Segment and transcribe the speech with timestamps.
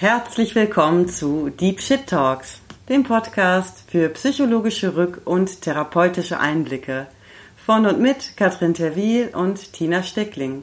[0.00, 7.06] Herzlich willkommen zu Deep Shit Talks, dem Podcast für psychologische Rück- und therapeutische Einblicke
[7.54, 10.62] von und mit Katrin Terwil und Tina Steckling.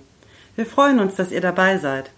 [0.55, 2.10] Wir freuen uns, dass ihr dabei seid.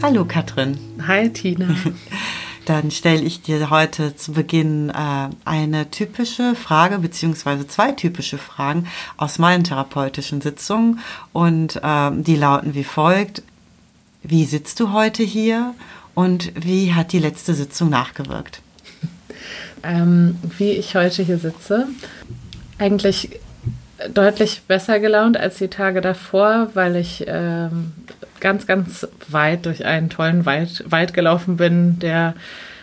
[0.00, 0.78] Hallo Katrin.
[1.06, 1.68] Hi Tina.
[2.68, 8.86] Dann stelle ich dir heute zu Beginn äh, eine typische Frage beziehungsweise zwei typische Fragen
[9.16, 11.00] aus meinen therapeutischen Sitzungen
[11.32, 13.42] und äh, die lauten wie folgt.
[14.22, 15.74] Wie sitzt du heute hier
[16.14, 18.60] und wie hat die letzte Sitzung nachgewirkt?
[19.84, 21.86] Ähm, wie ich heute hier sitze,
[22.78, 23.38] eigentlich
[24.12, 27.92] deutlich besser gelaunt als die Tage davor, weil ich ähm,
[28.40, 32.34] ganz, ganz weit durch einen tollen Wald, Wald gelaufen bin, der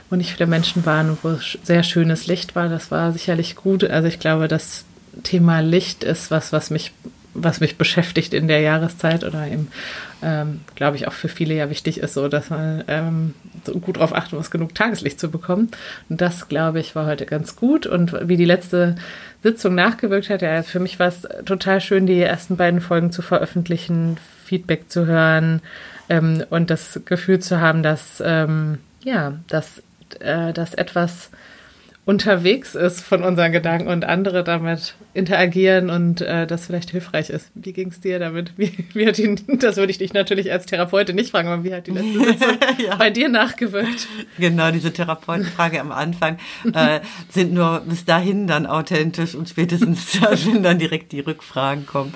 [0.09, 2.70] wo nicht viele Menschen waren und wo sehr schönes Licht war.
[2.70, 3.84] Das war sicherlich gut.
[3.84, 4.86] Also ich glaube, das
[5.23, 6.91] Thema Licht ist was, was mich,
[7.34, 9.70] was mich beschäftigt in der Jahreszeit oder eben,
[10.22, 13.34] ähm, glaube ich, auch für viele ja wichtig ist, so dass man ähm,
[13.65, 15.70] so gut darauf achten muss, genug Tageslicht zu bekommen.
[16.10, 17.87] Und das, glaube ich, war heute ganz gut.
[17.87, 18.96] Und wie die letzte
[19.46, 23.21] Sitzung nachgewirkt hat, ja, für mich war es total schön, die ersten beiden Folgen zu
[23.21, 25.62] veröffentlichen, Feedback zu hören
[26.10, 29.84] ähm, und das Gefühl zu haben, dass, ähm, ja, dass,
[30.20, 31.29] äh, dass etwas
[32.06, 37.50] unterwegs ist von unseren Gedanken und andere damit interagieren und äh, das vielleicht hilfreich ist.
[37.56, 38.54] Wie ging es dir damit?
[38.58, 41.74] Wie, wie hat die, das würde ich dich natürlich als Therapeutin nicht fragen, aber wie
[41.74, 42.96] hat die letzte Sitzung ja.
[42.98, 44.08] bei dir nachgewirkt?
[44.38, 46.38] Genau, diese Therapeutenfrage am Anfang
[46.74, 52.14] äh, sind nur bis dahin dann authentisch und spätestens wenn dann direkt die Rückfragen kommen,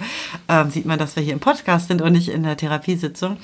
[0.48, 3.38] ähm, sieht man, dass wir hier im Podcast sind und nicht in der Therapiesitzung.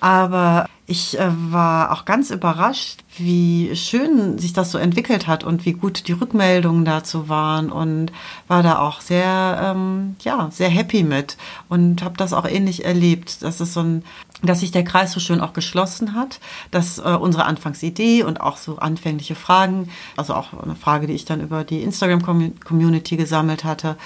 [0.00, 5.64] Aber ich äh, war auch ganz überrascht, wie schön sich das so entwickelt hat und
[5.64, 8.10] wie gut die Rückmeldungen dazu waren und
[8.48, 11.36] war da auch sehr, ähm, ja, sehr happy mit
[11.68, 13.42] und habe das auch ähnlich erlebt.
[13.42, 14.04] Das ist so ein,
[14.42, 16.40] dass sich der Kreis so schön auch geschlossen hat,
[16.72, 21.24] dass äh, unsere Anfangsidee und auch so anfängliche Fragen, also auch eine Frage, die ich
[21.24, 23.96] dann über die Instagram-Community gesammelt hatte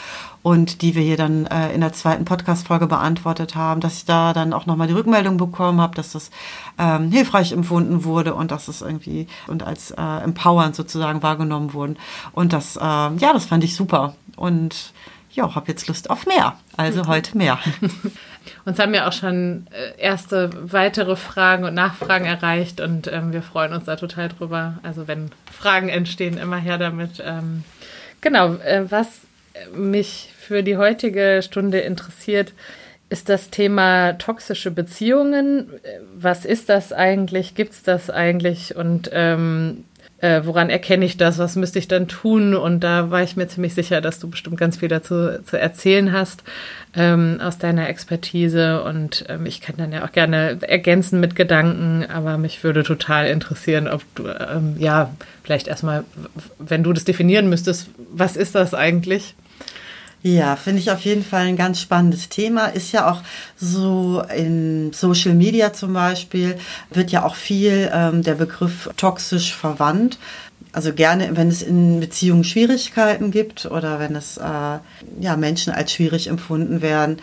[0.46, 4.32] und die wir hier dann äh, in der zweiten Podcast-Folge beantwortet haben, dass ich da
[4.32, 6.30] dann auch nochmal die Rückmeldung bekommen habe, dass das
[6.78, 11.96] ähm, hilfreich empfunden wurde und dass es irgendwie und als äh, empowernd sozusagen wahrgenommen wurden.
[12.30, 14.14] Und das, äh, ja, das fand ich super.
[14.36, 14.92] Und
[15.32, 16.54] ja, habe jetzt Lust auf mehr.
[16.76, 17.08] Also mhm.
[17.08, 17.58] heute mehr.
[18.64, 23.42] Uns haben ja auch schon äh, erste weitere Fragen und Nachfragen erreicht und ähm, wir
[23.42, 24.74] freuen uns da total drüber.
[24.84, 27.20] Also wenn Fragen entstehen, immer her damit.
[27.26, 27.64] Ähm,
[28.20, 29.22] genau, äh, was
[29.74, 32.52] mich für die heutige Stunde interessiert,
[33.08, 35.70] ist das Thema toxische Beziehungen.
[36.16, 37.54] Was ist das eigentlich?
[37.54, 38.74] Gibt es das eigentlich?
[38.74, 39.84] Und ähm,
[40.18, 41.38] äh, woran erkenne ich das?
[41.38, 42.54] Was müsste ich dann tun?
[42.54, 46.10] Und da war ich mir ziemlich sicher, dass du bestimmt ganz viel dazu zu erzählen
[46.12, 46.42] hast
[46.94, 48.82] ähm, aus deiner Expertise.
[48.82, 53.26] Und ähm, ich kann dann ja auch gerne ergänzen mit Gedanken, aber mich würde total
[53.26, 55.10] interessieren, ob du, ähm, ja,
[55.44, 56.04] vielleicht erstmal,
[56.58, 59.34] wenn du das definieren müsstest, was ist das eigentlich?
[60.26, 62.66] Ja, finde ich auf jeden Fall ein ganz spannendes Thema.
[62.66, 63.22] Ist ja auch
[63.56, 66.58] so in Social Media zum Beispiel,
[66.90, 70.18] wird ja auch viel ähm, der Begriff toxisch verwandt.
[70.72, 74.42] Also gerne, wenn es in Beziehungen Schwierigkeiten gibt oder wenn es äh,
[75.20, 77.18] ja, Menschen als schwierig empfunden werden.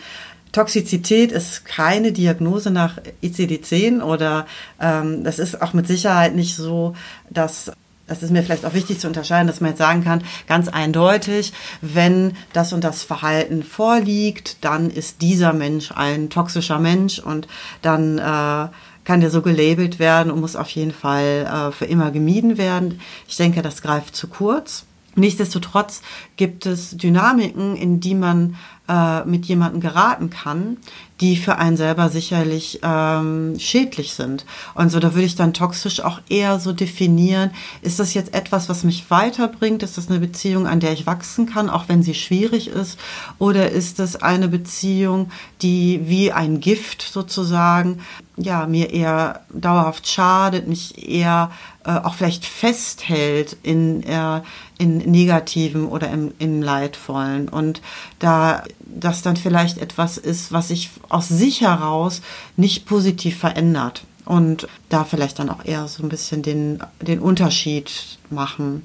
[0.52, 4.46] Toxizität ist keine Diagnose nach ICD-10 oder
[4.80, 6.94] ähm, das ist auch mit Sicherheit nicht so,
[7.28, 7.70] dass
[8.06, 11.52] das ist mir vielleicht auch wichtig zu unterscheiden, dass man jetzt sagen kann, ganz eindeutig,
[11.80, 17.48] wenn das und das Verhalten vorliegt, dann ist dieser Mensch ein toxischer Mensch und
[17.82, 18.68] dann äh,
[19.04, 23.00] kann der so gelabelt werden und muss auf jeden Fall äh, für immer gemieden werden.
[23.28, 24.84] Ich denke, das greift zu kurz.
[25.16, 26.02] Nichtsdestotrotz
[26.36, 28.56] gibt es Dynamiken, in die man
[28.88, 30.76] äh, mit jemandem geraten kann,
[31.20, 34.44] die für einen selber sicherlich ähm, schädlich sind.
[34.74, 37.52] Und so, da würde ich dann toxisch auch eher so definieren,
[37.82, 39.82] ist das jetzt etwas, was mich weiterbringt?
[39.82, 42.98] Ist das eine Beziehung, an der ich wachsen kann, auch wenn sie schwierig ist?
[43.38, 45.30] Oder ist es eine Beziehung,
[45.62, 48.00] die wie ein Gift sozusagen,
[48.36, 51.52] ja, mir eher dauerhaft schadet, mich eher
[51.84, 54.42] äh, auch vielleicht festhält in, äh,
[54.78, 57.48] in negativen oder im, im leidvollen?
[57.48, 57.80] Und
[58.18, 62.20] da das dann vielleicht etwas ist, was sich aus sich heraus
[62.56, 68.18] nicht positiv verändert und da vielleicht dann auch eher so ein bisschen den, den Unterschied
[68.30, 68.82] machen.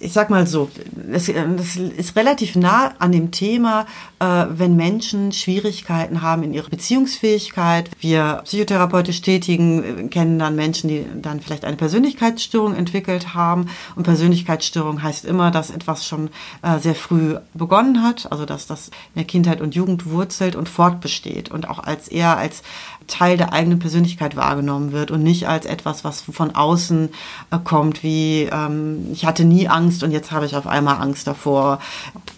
[0.00, 3.86] Ich sag mal so, das, das, ist relativ nah an dem Thema,
[4.18, 7.90] äh, wenn Menschen Schwierigkeiten haben in ihrer Beziehungsfähigkeit.
[8.00, 13.66] Wir psychotherapeutisch tätigen, kennen dann Menschen, die dann vielleicht eine Persönlichkeitsstörung entwickelt haben.
[13.94, 16.30] Und Persönlichkeitsstörung heißt immer, dass etwas schon
[16.62, 20.68] äh, sehr früh begonnen hat, also dass das in der Kindheit und Jugend wurzelt und
[20.68, 22.62] fortbesteht und auch als eher als
[23.10, 27.10] Teil der eigenen Persönlichkeit wahrgenommen wird und nicht als etwas, was von außen
[27.50, 31.26] äh, kommt, wie ähm, ich hatte nie Angst und jetzt habe ich auf einmal Angst
[31.26, 31.80] davor,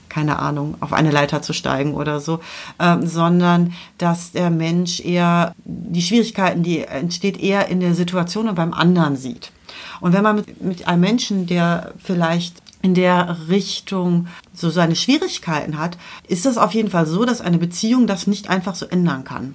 [0.08, 2.40] keine Ahnung, auf eine Leiter zu steigen oder so,
[2.78, 8.56] ähm, sondern dass der Mensch eher die Schwierigkeiten, die entsteht, eher in der Situation und
[8.56, 9.52] beim anderen sieht.
[10.00, 15.78] Und wenn man mit, mit einem Menschen, der vielleicht in der Richtung so seine Schwierigkeiten
[15.78, 15.96] hat,
[16.26, 19.54] ist es auf jeden Fall so, dass eine Beziehung das nicht einfach so ändern kann.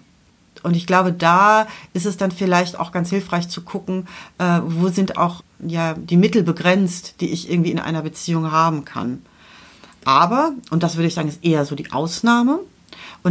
[0.64, 4.08] Und ich glaube, da ist es dann vielleicht auch ganz hilfreich zu gucken,
[4.38, 8.86] äh, wo sind auch ja die Mittel begrenzt, die ich irgendwie in einer Beziehung haben
[8.86, 9.22] kann.
[10.06, 12.60] Aber, und das würde ich sagen, ist eher so die Ausnahme,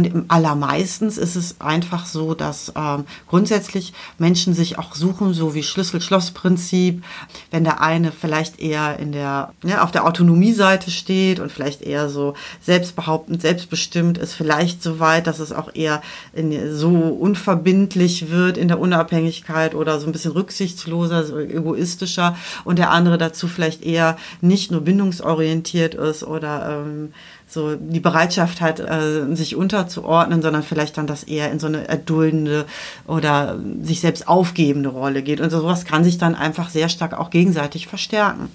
[0.05, 5.63] und allermeistens ist es einfach so, dass ähm, grundsätzlich Menschen sich auch suchen, so wie
[5.63, 7.03] Schlüssel-Schloss-Prinzip,
[7.51, 12.09] wenn der eine vielleicht eher in der, ja, auf der Autonomie-Seite steht und vielleicht eher
[12.09, 16.01] so selbstbehauptend, selbstbestimmt ist, vielleicht so weit, dass es auch eher
[16.33, 22.37] in, so unverbindlich wird in der Unabhängigkeit oder so ein bisschen rücksichtsloser, so egoistischer.
[22.63, 27.13] Und der andere dazu vielleicht eher nicht nur bindungsorientiert ist oder ähm,
[27.47, 31.87] so die Bereitschaft hat, äh, sich unterzuordnen, sondern vielleicht dann das eher in so eine
[31.87, 32.65] erduldende
[33.07, 35.39] oder sich selbst aufgebende Rolle geht.
[35.39, 38.49] Und sowas kann sich dann einfach sehr stark auch gegenseitig verstärken.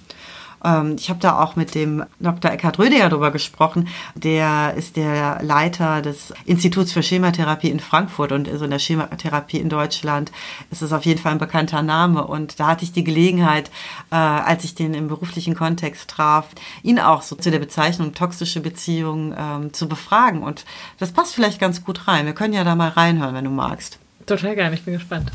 [0.64, 2.50] Ähm, ich habe da auch mit dem Dr.
[2.50, 3.88] Eckhard Rödiger darüber gesprochen.
[4.14, 9.58] Der ist der Leiter des Instituts für Schematherapie in Frankfurt und so in der Schematherapie
[9.58, 10.32] in Deutschland
[10.70, 12.26] ist es auf jeden Fall ein bekannter Name.
[12.26, 13.70] Und da hatte ich die Gelegenheit,
[14.10, 16.48] äh, als ich den im beruflichen Kontext traf,
[16.82, 20.42] ihn auch so zu der Bezeichnung toxische Beziehungen ähm, zu befragen.
[20.42, 20.64] Und
[20.98, 22.26] das passt vielleicht ganz gut rein.
[22.26, 23.98] Wir können ja da mal reinhören, wenn du magst.
[24.26, 25.32] Total gerne, ich bin gespannt.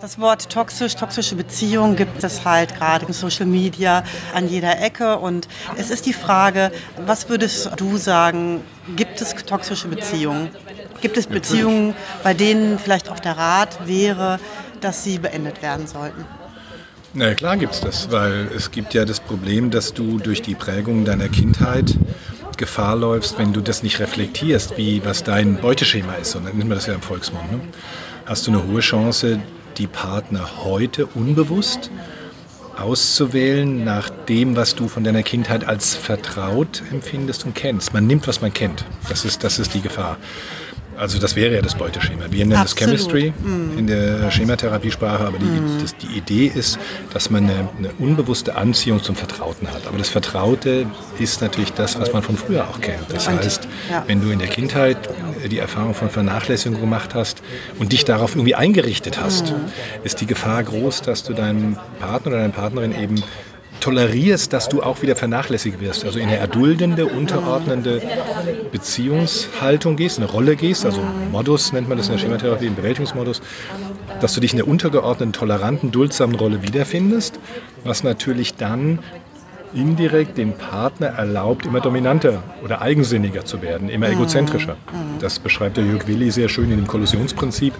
[0.00, 4.02] Das Wort toxisch, toxische Beziehung gibt es halt gerade in Social Media
[4.34, 5.18] an jeder Ecke.
[5.18, 6.72] Und es ist die Frage,
[7.06, 8.62] was würdest du sagen,
[8.96, 10.50] gibt es toxische Beziehungen?
[11.00, 14.40] Gibt es Beziehungen, bei denen vielleicht auch der Rat wäre,
[14.80, 16.24] dass sie beendet werden sollten?
[17.12, 20.42] Na ja, klar gibt es das, weil es gibt ja das Problem, dass du durch
[20.42, 21.96] die Prägung deiner Kindheit
[22.56, 26.68] Gefahr läufst, wenn du das nicht reflektierst, wie was dein Beuteschema ist, und dann nennt
[26.68, 27.60] man das ja im Volksmund, ne?
[28.26, 29.40] hast du eine hohe Chance,
[29.78, 31.90] die Partner heute unbewusst
[32.76, 37.92] auszuwählen nach dem, was du von deiner Kindheit als vertraut empfindest und kennst.
[37.92, 38.84] Man nimmt, was man kennt.
[39.08, 40.18] Das ist, das ist die Gefahr.
[40.96, 42.24] Also das wäre ja das Beuteschema.
[42.30, 42.94] Wir nennen Absolut.
[42.94, 43.78] das Chemistry mm.
[43.78, 45.78] in der Schematherapiesprache, aber die, mm.
[45.80, 46.78] das, die Idee ist,
[47.12, 49.86] dass man eine, eine, unbewusste Anziehung zum Vertrauten hat.
[49.86, 50.86] Aber das Vertraute
[51.18, 53.12] ist natürlich das, was man von früher auch kennt.
[53.12, 54.04] Das heißt, ja.
[54.06, 54.96] wenn du in der Kindheit
[55.50, 57.42] die Erfahrung von Vernachlässigung gemacht hast
[57.78, 60.04] und dich darauf irgendwie eingerichtet hast, mm.
[60.04, 63.22] ist die Gefahr groß, dass du deinem Partner oder deiner Partnerin eben
[63.80, 68.00] tolerierst, dass du auch wieder vernachlässigt wirst, also in eine erduldende, unterordnende
[68.72, 71.00] Beziehungshaltung gehst, eine Rolle gehst, also
[71.30, 73.42] Modus nennt man das in der Schematherapie, ein Bewältigungsmodus,
[74.20, 77.38] dass du dich in der untergeordneten, toleranten, duldsamen Rolle wiederfindest,
[77.84, 79.00] was natürlich dann
[79.74, 84.14] indirekt dem Partner erlaubt, immer dominanter oder eigensinniger zu werden, immer mhm.
[84.14, 84.76] egozentrischer.
[85.18, 87.74] Das beschreibt der Jörg Willi sehr schön in dem Kollusionsprinzip,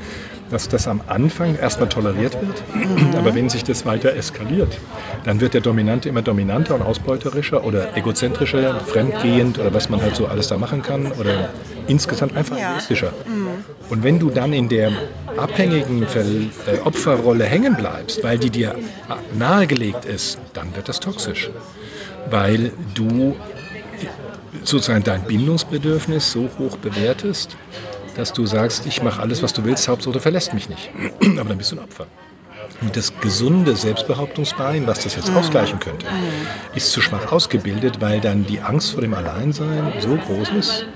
[0.54, 3.14] dass das am Anfang erstmal toleriert wird, mhm.
[3.18, 4.78] aber wenn sich das weiter eskaliert,
[5.24, 10.14] dann wird der Dominante immer dominanter und ausbeuterischer oder egozentrischer, fremdgehend oder was man halt
[10.14, 11.50] so alles da machen kann oder
[11.88, 12.72] insgesamt einfach ja.
[12.72, 13.12] egoistischer.
[13.26, 13.48] Mhm.
[13.90, 14.92] Und wenn du dann in der
[15.36, 18.76] abhängigen äh, Opferrolle hängen bleibst, weil die dir
[19.36, 21.50] nahegelegt ist, dann wird das toxisch
[22.30, 23.36] weil du
[24.62, 27.56] sozusagen dein Bindungsbedürfnis so hoch bewertest,
[28.16, 30.90] dass du sagst, ich mache alles, was du willst, Hauptsache du verlässt mich nicht.
[31.38, 32.06] Aber dann bist du ein Opfer.
[32.80, 35.36] Und das gesunde Selbstbehauptungsbein, was das jetzt mhm.
[35.36, 36.76] ausgleichen könnte, mhm.
[36.76, 40.86] ist zu schwach ausgebildet, weil dann die Angst vor dem Alleinsein so groß ist,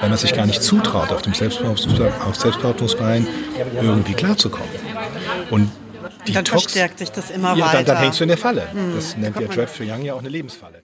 [0.00, 3.26] weil man sich gar nicht zutraut, auf dem Selbstbehauptungsbein
[3.80, 4.68] irgendwie klarzukommen.
[5.50, 5.70] Und
[6.26, 7.76] die dann Tox verstärkt sich das immer ja, weiter.
[7.78, 8.66] Dann, dann hängst du in der Falle.
[8.72, 8.94] Mhm.
[8.94, 10.82] Das nennt ja Jeff Young ja auch eine Lebensfalle.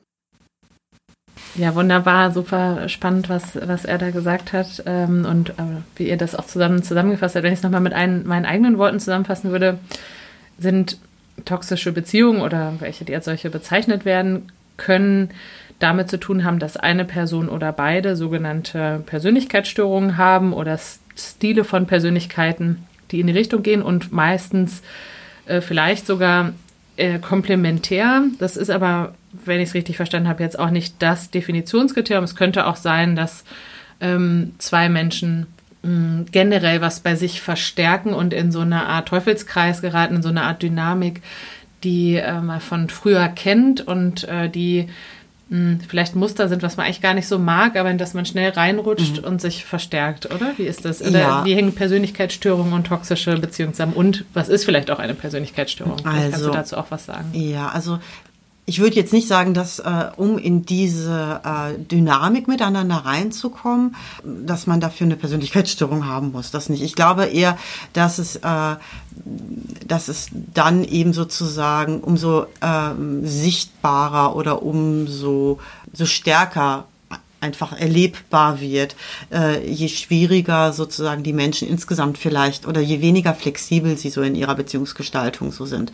[1.56, 6.16] Ja, wunderbar, super spannend, was, was er da gesagt hat ähm, und äh, wie ihr
[6.16, 7.42] das auch zusammen zusammengefasst habt.
[7.42, 9.78] Wenn ich es nochmal mit ein, meinen eigenen Worten zusammenfassen würde,
[10.58, 10.98] sind
[11.44, 15.30] toxische Beziehungen oder welche, die als solche bezeichnet werden, können
[15.80, 20.78] damit zu tun haben, dass eine Person oder beide sogenannte Persönlichkeitsstörungen haben oder
[21.16, 24.82] Stile von Persönlichkeiten, die in die Richtung gehen und meistens
[25.46, 26.52] äh, vielleicht sogar
[27.00, 28.22] äh, komplementär.
[28.38, 32.24] Das ist aber, wenn ich es richtig verstanden habe, jetzt auch nicht das Definitionskriterium.
[32.24, 33.44] Es könnte auch sein, dass
[34.00, 35.46] ähm, zwei Menschen
[35.82, 40.28] mh, generell was bei sich verstärken und in so eine Art Teufelskreis geraten, in so
[40.28, 41.22] eine Art Dynamik,
[41.82, 44.88] die äh, man von früher kennt und äh, die hm,
[45.88, 48.50] vielleicht Muster sind, was man eigentlich gar nicht so mag, aber in das man schnell
[48.50, 49.24] reinrutscht mhm.
[49.24, 50.52] und sich verstärkt, oder?
[50.56, 51.02] Wie ist das?
[51.02, 51.44] Oder ja.
[51.44, 53.94] wie hängen Persönlichkeitsstörungen und toxische Beziehungen zusammen?
[53.94, 56.04] Und was ist vielleicht auch eine Persönlichkeitsstörung?
[56.04, 57.30] Also, kannst du also, dazu auch was sagen?
[57.32, 57.98] Ja, also
[58.70, 64.68] ich würde jetzt nicht sagen, dass äh, um in diese äh, Dynamik miteinander reinzukommen, dass
[64.68, 66.52] man dafür eine Persönlichkeitsstörung haben muss.
[66.52, 66.80] Das nicht.
[66.80, 67.58] Ich glaube eher,
[67.94, 68.76] dass es, äh,
[69.88, 75.58] dass es dann eben sozusagen umso äh, sichtbarer oder umso
[75.92, 76.84] so stärker
[77.40, 78.94] einfach erlebbar wird,
[79.32, 84.34] äh, je schwieriger sozusagen die Menschen insgesamt vielleicht oder je weniger flexibel sie so in
[84.34, 85.90] ihrer Beziehungsgestaltung so sind.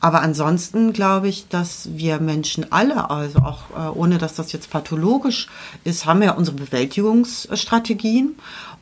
[0.00, 4.70] Aber ansonsten glaube ich, dass wir Menschen alle, also auch äh, ohne dass das jetzt
[4.70, 5.48] pathologisch
[5.84, 8.36] ist, haben ja unsere Bewältigungsstrategien.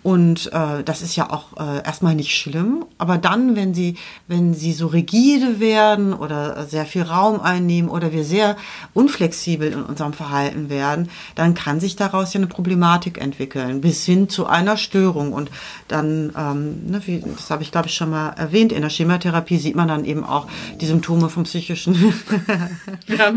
[0.09, 2.87] Und äh, das ist ja auch äh, erstmal nicht schlimm.
[2.97, 3.97] Aber dann, wenn sie,
[4.27, 8.57] wenn sie so rigide werden oder sehr viel Raum einnehmen oder wir sehr
[8.95, 14.31] unflexibel in unserem Verhalten werden, dann kann sich daraus ja eine Problematik entwickeln, bis hin
[14.31, 15.35] zu einer Störung.
[15.35, 15.51] Und
[15.89, 19.59] dann, ähm, ne, wie, das habe ich glaube ich schon mal erwähnt, in der Chematherapie
[19.59, 20.47] sieht man dann eben auch
[20.81, 21.95] die Symptome vom psychischen.
[23.07, 23.37] wir haben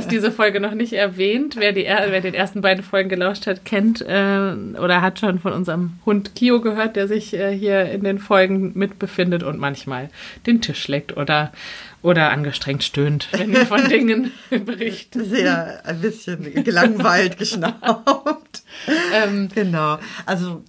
[0.00, 1.54] es diese Folge noch nicht erwähnt.
[1.56, 4.00] Wer, die, wer den ersten beiden Folgen gelauscht hat, kennt.
[4.00, 4.47] Äh,
[4.78, 8.72] oder hat schon von unserem Hund Kio gehört, der sich äh, hier in den Folgen
[8.74, 10.10] mitbefindet und manchmal
[10.46, 11.52] den Tisch schlägt oder,
[12.02, 15.24] oder angestrengt stöhnt, wenn wir von Dingen berichten.
[15.24, 18.62] Sehr ein bisschen gelangweilt geschnaubt.
[19.14, 19.98] ähm, genau.
[20.26, 20.62] Also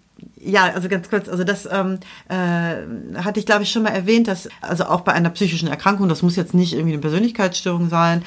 [0.49, 4.27] ja, also ganz kurz, also das ähm, äh, hatte ich glaube ich schon mal erwähnt,
[4.27, 8.23] dass also auch bei einer psychischen Erkrankung, das muss jetzt nicht irgendwie eine Persönlichkeitsstörung sein,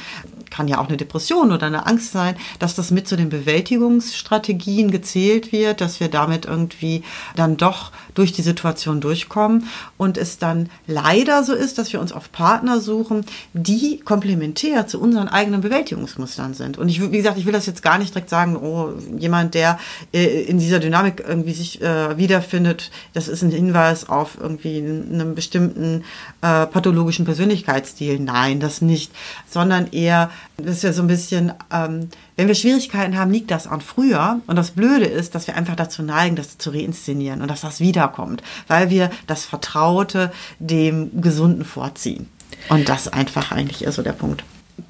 [0.51, 4.91] kann ja auch eine Depression oder eine Angst sein, dass das mit zu den Bewältigungsstrategien
[4.91, 7.03] gezählt wird, dass wir damit irgendwie
[7.35, 12.13] dann doch durch die Situation durchkommen und es dann leider so ist, dass wir uns
[12.13, 13.25] auf Partner suchen,
[13.55, 16.77] die komplementär zu unseren eigenen Bewältigungsmustern sind.
[16.77, 19.79] Und ich, wie gesagt, ich will das jetzt gar nicht direkt sagen, oh, jemand, der
[20.13, 25.35] äh, in dieser Dynamik irgendwie sich äh, wiederfindet, das ist ein Hinweis auf irgendwie einen
[25.35, 26.05] bestimmten
[26.41, 28.19] äh, pathologischen Persönlichkeitsstil.
[28.19, 29.13] Nein, das nicht,
[29.49, 30.31] sondern eher
[30.65, 34.41] das ist ja so ein bisschen, ähm, wenn wir Schwierigkeiten haben, liegt das an früher.
[34.47, 37.81] Und das Blöde ist, dass wir einfach dazu neigen, das zu reinszenieren und dass das
[37.81, 42.29] wiederkommt, weil wir das Vertraute dem Gesunden vorziehen.
[42.69, 44.45] Und das einfach eigentlich ist so der Punkt.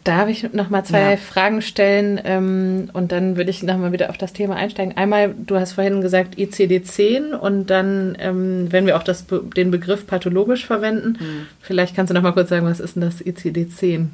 [0.05, 1.17] Darf ich noch mal zwei ja.
[1.17, 4.97] Fragen stellen ähm, und dann würde ich noch mal wieder auf das Thema einsteigen.
[4.97, 10.09] Einmal, du hast vorhin gesagt ICD-10 und dann, ähm, wenn wir auch das, den Begriff
[10.09, 11.47] pathologisch verwenden, mhm.
[11.61, 14.07] vielleicht kannst du noch mal kurz sagen, was ist denn das ICD-10?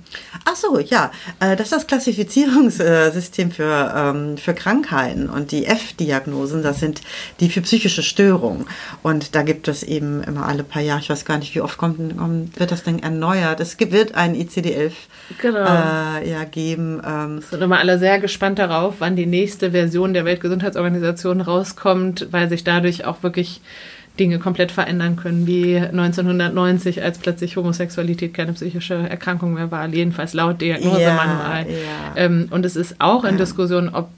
[0.44, 6.62] Ach so, ja, äh, das ist das Klassifizierungssystem für, ähm, für Krankheiten und die F-Diagnosen,
[6.62, 7.00] das sind
[7.40, 8.66] die für psychische Störungen
[9.02, 11.78] und da gibt es eben immer alle paar Jahre, ich weiß gar nicht, wie oft
[11.78, 11.98] kommt,
[12.58, 13.60] wird das denn erneuert.
[13.60, 14.92] Es wird ein ICD-11
[15.40, 15.77] genau äh,
[16.28, 17.00] ja, geben.
[17.06, 17.40] Ähm.
[17.40, 22.64] Sind immer alle sehr gespannt darauf, wann die nächste Version der Weltgesundheitsorganisation rauskommt, weil sich
[22.64, 23.60] dadurch auch wirklich
[24.18, 30.34] Dinge komplett verändern können, wie 1990, als plötzlich Homosexualität keine psychische Erkrankung mehr war, jedenfalls
[30.34, 31.66] laut Diagnosemanual.
[31.66, 32.16] Ja, ja.
[32.16, 34.08] ähm, und es ist auch in Diskussion, ob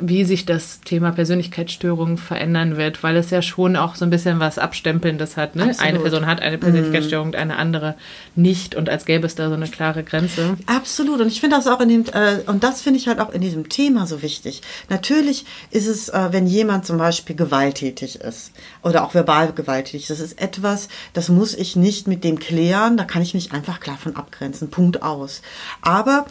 [0.00, 4.40] wie sich das Thema Persönlichkeitsstörungen verändern wird, weil es ja schon auch so ein bisschen
[4.40, 5.56] was Abstempelndes hat.
[5.56, 5.74] Ne?
[5.78, 7.34] Eine Person hat eine Persönlichkeitsstörung, mhm.
[7.34, 7.94] eine andere
[8.34, 10.56] nicht und als gäbe es da so eine klare Grenze.
[10.66, 13.30] Absolut und ich finde das auch in dem, äh, und das finde ich halt auch
[13.30, 14.62] in diesem Thema so wichtig.
[14.88, 20.20] Natürlich ist es, äh, wenn jemand zum Beispiel gewalttätig ist oder auch verbal gewalttätig, das
[20.20, 23.98] ist etwas, das muss ich nicht mit dem klären, da kann ich mich einfach klar
[23.98, 25.42] von abgrenzen, Punkt aus.
[25.82, 26.26] Aber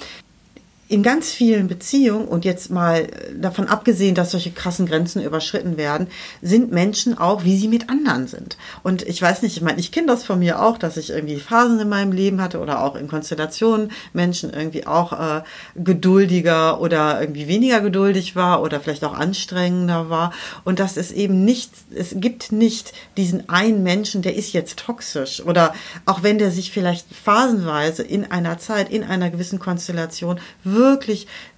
[0.91, 3.07] in ganz vielen Beziehungen, und jetzt mal
[3.39, 6.07] davon abgesehen, dass solche krassen Grenzen überschritten werden,
[6.41, 8.57] sind Menschen auch, wie sie mit anderen sind.
[8.83, 11.39] Und ich weiß nicht, ich meine, ich kenne das von mir auch, dass ich irgendwie
[11.39, 15.43] Phasen in meinem Leben hatte oder auch in Konstellationen Menschen irgendwie auch äh,
[15.75, 20.33] geduldiger oder irgendwie weniger geduldig war oder vielleicht auch anstrengender war.
[20.65, 25.41] Und dass es eben nicht, es gibt nicht diesen einen Menschen, der ist jetzt toxisch
[25.41, 25.73] oder
[26.05, 30.80] auch wenn der sich vielleicht phasenweise in einer Zeit, in einer gewissen Konstellation wirklich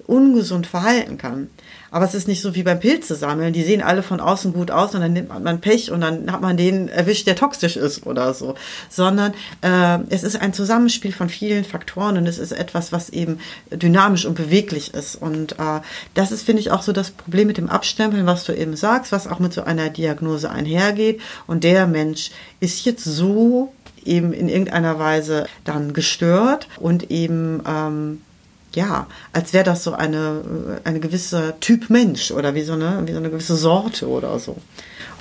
[0.05, 1.49] ungesund verhalten kann.
[1.91, 3.53] Aber es ist nicht so wie beim Pilze sammeln.
[3.53, 6.41] Die sehen alle von außen gut aus und dann nimmt man Pech und dann hat
[6.41, 8.55] man den erwischt, der toxisch ist oder so.
[8.89, 13.39] Sondern äh, es ist ein Zusammenspiel von vielen Faktoren und es ist etwas, was eben
[13.71, 15.15] dynamisch und beweglich ist.
[15.15, 15.81] Und äh,
[16.15, 19.11] das ist, finde ich, auch so das Problem mit dem Abstempeln, was du eben sagst,
[19.11, 21.21] was auch mit so einer Diagnose einhergeht.
[21.45, 23.71] Und der Mensch ist jetzt so
[24.03, 28.21] eben in irgendeiner Weise dann gestört und eben ähm,
[28.75, 33.11] ja, als wäre das so eine, eine gewisse Typ Mensch oder wie so, eine, wie
[33.11, 34.57] so eine gewisse Sorte oder so.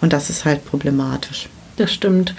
[0.00, 1.48] Und das ist halt problematisch.
[1.76, 2.34] Das stimmt.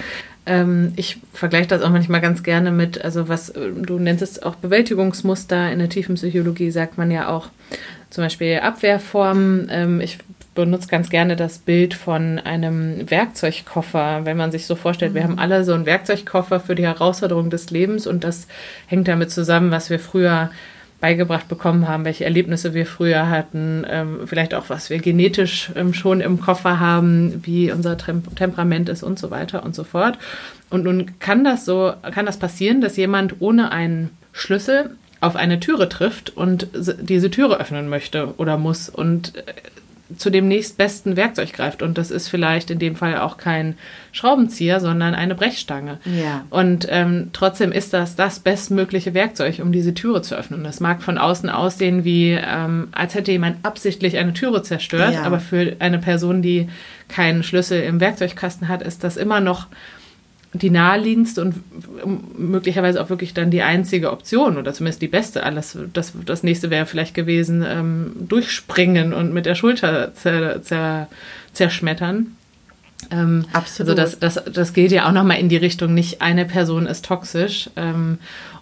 [0.46, 4.44] Ähm, ich vergleiche das auch manchmal ganz gerne mit, also was äh, du nennst es
[4.44, 5.72] auch Bewältigungsmuster.
[5.72, 7.48] In der tiefen Psychologie sagt man ja auch
[8.10, 9.70] zum Beispiel Abwehrformen.
[9.72, 10.18] Ähm, ich
[10.54, 14.22] benutze ganz gerne das Bild von einem Werkzeugkoffer.
[14.26, 15.16] Wenn man sich so vorstellt, mhm.
[15.16, 18.48] wir haben alle so einen Werkzeugkoffer für die Herausforderung des Lebens und das
[18.88, 20.52] hängt damit zusammen, was wir früher
[21.04, 25.94] beigebracht bekommen haben, welche Erlebnisse wir früher hatten, ähm, vielleicht auch, was wir genetisch ähm,
[25.94, 30.18] schon im Koffer haben, wie unser Tem Temperament ist und so weiter und so fort.
[30.70, 35.60] Und nun kann das so, kann das passieren, dass jemand ohne einen Schlüssel auf eine
[35.60, 39.42] Türe trifft und diese Türe öffnen möchte oder muss und äh,
[40.18, 41.82] zu dem nächstbesten Werkzeug greift.
[41.82, 43.76] Und das ist vielleicht in dem Fall auch kein
[44.12, 46.00] Schraubenzieher, sondern eine Brechstange.
[46.06, 46.46] Ja.
[46.50, 50.60] Und ähm, trotzdem ist das das bestmögliche Werkzeug, um diese Türe zu öffnen.
[50.60, 55.14] Und das mag von außen aussehen, wie ähm, als hätte jemand absichtlich eine Türe zerstört.
[55.14, 55.24] Ja.
[55.24, 56.70] Aber für eine Person, die
[57.08, 59.68] keinen Schlüssel im Werkzeugkasten hat, ist das immer noch
[60.54, 61.56] die naheliegendste und
[62.38, 65.44] möglicherweise auch wirklich dann die einzige Option oder zumindest die beste.
[65.44, 71.08] Alles, das, das nächste wäre vielleicht gewesen, ähm, durchspringen und mit der Schulter zer, zer,
[71.54, 72.36] zerschmettern.
[73.12, 73.98] Ähm, Absolut.
[73.98, 77.06] Also das, das, das geht ja auch nochmal in die Richtung, nicht eine Person ist
[77.06, 77.70] toxisch.
[77.76, 78.20] Ähm,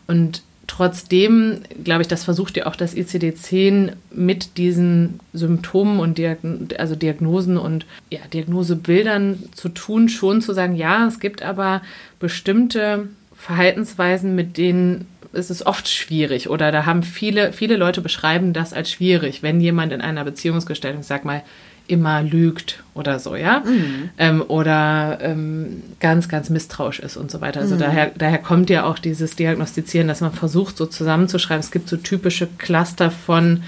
[0.07, 6.69] und Trotzdem, glaube ich, das versucht ja auch das ICD-10 mit diesen Symptomen und Diagn
[6.77, 11.81] also Diagnosen und ja, Diagnosebildern zu tun, schon zu sagen, ja, es gibt aber
[12.19, 16.49] bestimmte Verhaltensweisen, mit denen ist es oft schwierig.
[16.49, 21.03] Oder da haben viele, viele Leute beschreiben das als schwierig, wenn jemand in einer Beziehungsgestaltung,
[21.03, 21.43] sag mal,
[21.87, 24.09] immer lügt oder so, ja, mhm.
[24.17, 27.59] ähm, oder ähm, ganz, ganz misstrauisch ist und so weiter.
[27.59, 27.79] Also mhm.
[27.79, 31.59] daher, daher kommt ja auch dieses Diagnostizieren, dass man versucht, so zusammenzuschreiben.
[31.59, 33.63] Es gibt so typische Cluster von,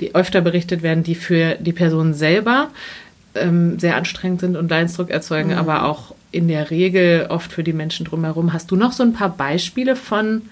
[0.00, 2.68] die öfter berichtet werden, die für die Person selber
[3.34, 5.58] ähm, sehr anstrengend sind und Leidensdruck erzeugen, mhm.
[5.58, 8.52] aber auch in der Regel oft für die Menschen drumherum.
[8.52, 10.42] Hast du noch so ein paar Beispiele von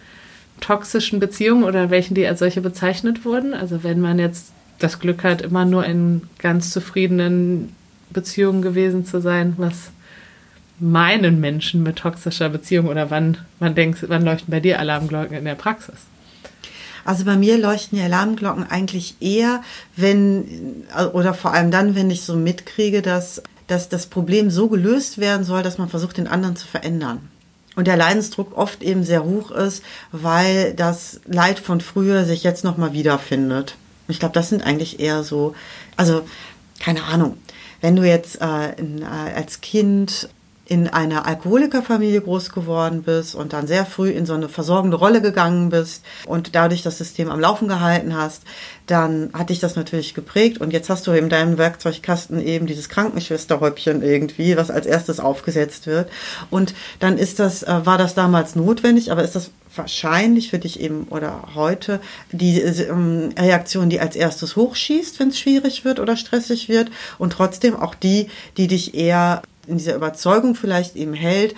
[0.60, 3.54] toxischen Beziehungen oder welchen, die als solche bezeichnet wurden?
[3.54, 7.74] Also wenn man jetzt das Glück hat, immer nur in ganz zufriedenen
[8.10, 9.90] Beziehungen gewesen zu sein, was
[10.78, 15.44] meinen Menschen mit toxischer Beziehung oder wann, wann denkst, wann leuchten bei dir Alarmglocken in
[15.44, 15.96] der Praxis?
[17.04, 19.62] Also bei mir leuchten die Alarmglocken eigentlich eher,
[19.94, 25.18] wenn, oder vor allem dann, wenn ich so mitkriege, dass, dass das Problem so gelöst
[25.18, 27.20] werden soll, dass man versucht, den anderen zu verändern.
[27.76, 32.64] Und der Leidensdruck oft eben sehr hoch ist, weil das Leid von früher sich jetzt
[32.64, 33.76] nochmal wiederfindet.
[34.08, 35.54] Ich glaube, das sind eigentlich eher so,
[35.96, 36.22] also
[36.78, 37.36] keine Ahnung,
[37.80, 40.28] wenn du jetzt äh, in, äh, als Kind
[40.68, 45.22] in einer Alkoholikerfamilie groß geworden bist und dann sehr früh in so eine versorgende Rolle
[45.22, 48.42] gegangen bist und dadurch das System am Laufen gehalten hast,
[48.86, 50.58] dann hat dich das natürlich geprägt.
[50.58, 55.86] Und jetzt hast du in deinem Werkzeugkasten eben dieses Krankenschwesterhäubchen irgendwie, was als erstes aufgesetzt
[55.86, 56.10] wird.
[56.50, 60.80] Und dann ist das, äh, war das damals notwendig, aber ist das wahrscheinlich für dich
[60.80, 62.00] eben oder heute
[62.32, 67.32] die ähm, Reaktion, die als erstes hochschießt, wenn es schwierig wird oder stressig wird und
[67.32, 71.54] trotzdem auch die, die dich eher in dieser Überzeugung vielleicht eben hält,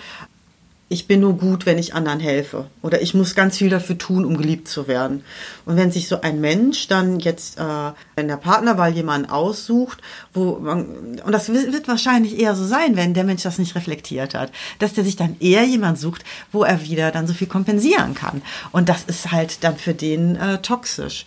[0.91, 2.65] ich bin nur gut, wenn ich anderen helfe.
[2.81, 5.23] Oder ich muss ganz viel dafür tun, um geliebt zu werden.
[5.65, 9.99] Und wenn sich so ein Mensch dann jetzt äh, in der Partnerwahl jemanden aussucht,
[10.33, 14.33] wo man, und das wird wahrscheinlich eher so sein, wenn der Mensch das nicht reflektiert
[14.33, 18.15] hat, dass der sich dann eher jemand sucht, wo er wieder dann so viel kompensieren
[18.15, 18.41] kann.
[18.71, 21.25] Und das ist halt dann für den äh, toxisch.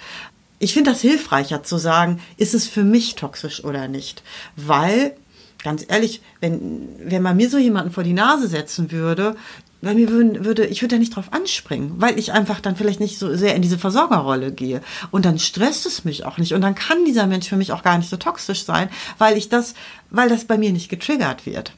[0.59, 4.25] Ich finde das hilfreicher zu sagen, ist es für mich toxisch oder nicht?
[4.57, 5.15] Weil
[5.63, 9.37] ganz ehrlich, wenn, wenn man mir so jemanden vor die Nase setzen würde,
[9.83, 13.01] weil mir würden, würde, ich würde da nicht drauf anspringen, weil ich einfach dann vielleicht
[13.01, 14.81] nicht so sehr in diese Versorgerrolle gehe.
[15.11, 16.55] Und dann stresst es mich auch nicht.
[16.55, 19.49] Und dann kann dieser Mensch für mich auch gar nicht so toxisch sein, weil ich
[19.49, 19.75] das,
[20.11, 21.73] weil das bei mir nicht getriggert wird.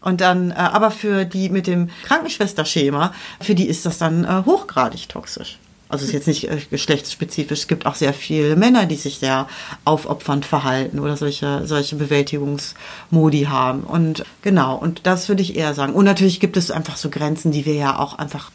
[0.00, 4.44] Und dann, äh, aber für die mit dem Krankenschwesterschema, für die ist das dann äh,
[4.46, 5.58] hochgradig toxisch.
[5.90, 7.60] Also es ist jetzt nicht äh, geschlechtsspezifisch.
[7.60, 9.48] Es gibt auch sehr viele Männer, die sich sehr
[9.84, 13.82] aufopfernd verhalten oder solche, solche Bewältigungsmodi haben.
[13.82, 15.92] Und genau, und das würde ich eher sagen.
[15.92, 18.50] Und natürlich gibt es einfach so Grenzen, die wir ja auch einfach,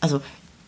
[0.00, 0.20] also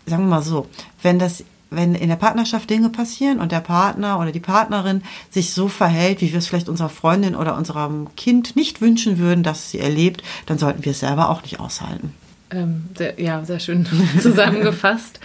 [0.07, 0.69] sagen wir mal so,
[1.03, 5.53] wenn das wenn in der Partnerschaft Dinge passieren und der Partner oder die Partnerin sich
[5.53, 9.73] so verhält, wie wir es vielleicht unserer Freundin oder unserem Kind nicht wünschen würden, dass
[9.73, 12.13] sie erlebt, dann sollten wir es selber auch nicht aushalten.
[12.51, 13.87] Ähm, sehr, ja, sehr schön
[14.21, 15.19] zusammengefasst.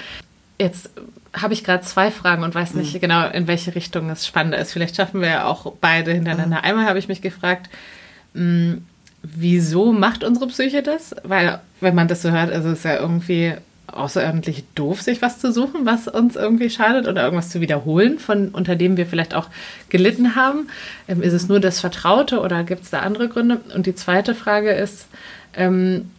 [0.60, 0.90] Jetzt
[1.34, 3.00] habe ich gerade zwei Fragen und weiß nicht mhm.
[3.00, 4.74] genau, in welche Richtung es spannender ist.
[4.74, 6.58] Vielleicht schaffen wir ja auch beide hintereinander.
[6.58, 6.64] Mhm.
[6.64, 7.70] Einmal habe ich mich gefragt,
[8.34, 8.82] mh, mm,
[9.22, 11.16] wieso macht unsere Psyche das?
[11.24, 13.54] Weil, wenn man das so hört, also es ist ja irgendwie
[13.88, 18.50] außerordentlich doof, sich was zu suchen, was uns irgendwie schadet oder irgendwas zu wiederholen, von
[18.50, 19.48] unter dem wir vielleicht auch
[19.90, 20.68] gelitten haben.
[21.08, 23.60] Ähm, ist es nur das Vertraute oder gibt es da andere Gründe?
[23.76, 25.08] Und die zweite Frage ist,
[25.56, 26.12] ähm,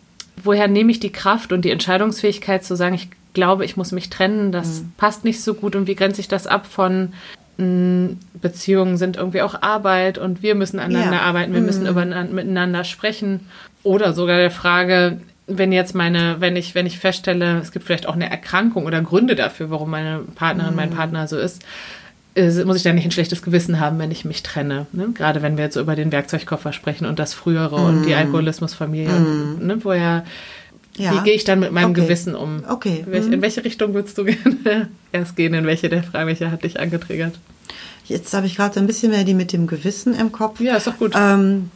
[0.43, 4.11] woher nehme ich die Kraft und die Entscheidungsfähigkeit zu sagen, ich glaube, ich muss mich
[4.11, 4.93] trennen, das mhm.
[4.97, 7.13] passt nicht so gut und wie grenze ich das ab von
[7.59, 11.23] hm, Beziehungen sind irgendwie auch Arbeit und wir müssen aneinander ja.
[11.23, 11.67] arbeiten, wir mhm.
[11.67, 13.41] müssen über, miteinander sprechen
[13.83, 18.07] oder sogar der Frage, wenn jetzt meine, wenn ich, wenn ich feststelle, es gibt vielleicht
[18.07, 20.77] auch eine Erkrankung oder Gründe dafür, warum meine Partnerin, mhm.
[20.77, 21.65] mein Partner so ist,
[22.65, 24.87] muss ich dann nicht ein schlechtes Gewissen haben, wenn ich mich trenne.
[24.93, 25.09] Ne?
[25.15, 27.85] Gerade wenn wir jetzt über den Werkzeugkoffer sprechen und das Frühere mm.
[27.85, 28.19] und die mhm.
[28.19, 29.19] Alkoholismusfamilie.
[29.19, 29.67] Mm.
[29.67, 29.79] Ne?
[29.83, 30.25] Woher, ja.
[31.01, 32.03] Wie gehe ich dann mit meinem okay.
[32.03, 32.65] Gewissen um?
[32.69, 33.05] Okay.
[33.07, 33.33] In welche, mm.
[33.33, 35.55] in welche Richtung würdest du gerne erst gehen?
[35.55, 37.39] In welche der Frage, welche hat dich angetriggert?
[38.05, 40.61] Jetzt habe ich gerade so ein bisschen mehr die mit dem Gewissen im Kopf.
[40.61, 41.13] Ja, ist doch gut.
[41.15, 41.71] Ähm,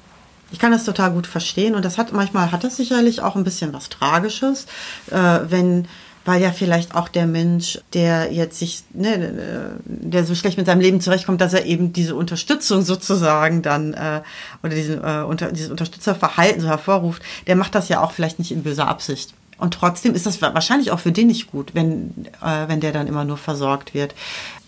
[0.51, 3.45] ich kann das total gut verstehen und das hat manchmal hat das sicherlich auch ein
[3.45, 4.67] bisschen was Tragisches,
[5.11, 5.87] äh, wenn
[6.25, 10.81] weil ja vielleicht auch der Mensch, der jetzt sich, ne, der so schlecht mit seinem
[10.81, 14.23] Leben zurechtkommt, dass er eben diese Unterstützung sozusagen dann äh,
[14.63, 18.53] oder diesen, äh, unter, dieses Unterstützerverhalten so hervorruft, der macht das ja auch vielleicht nicht
[18.53, 19.35] in böser Absicht.
[19.59, 23.07] Und trotzdem ist das wahrscheinlich auch für den nicht gut, wenn, äh, wenn der dann
[23.07, 24.15] immer nur versorgt wird.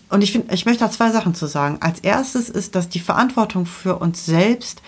[0.09, 1.77] Und ich finde, ich möchte da zwei Sachen zu sagen.
[1.81, 4.81] Als erstes ist, dass die Verantwortung für uns selbst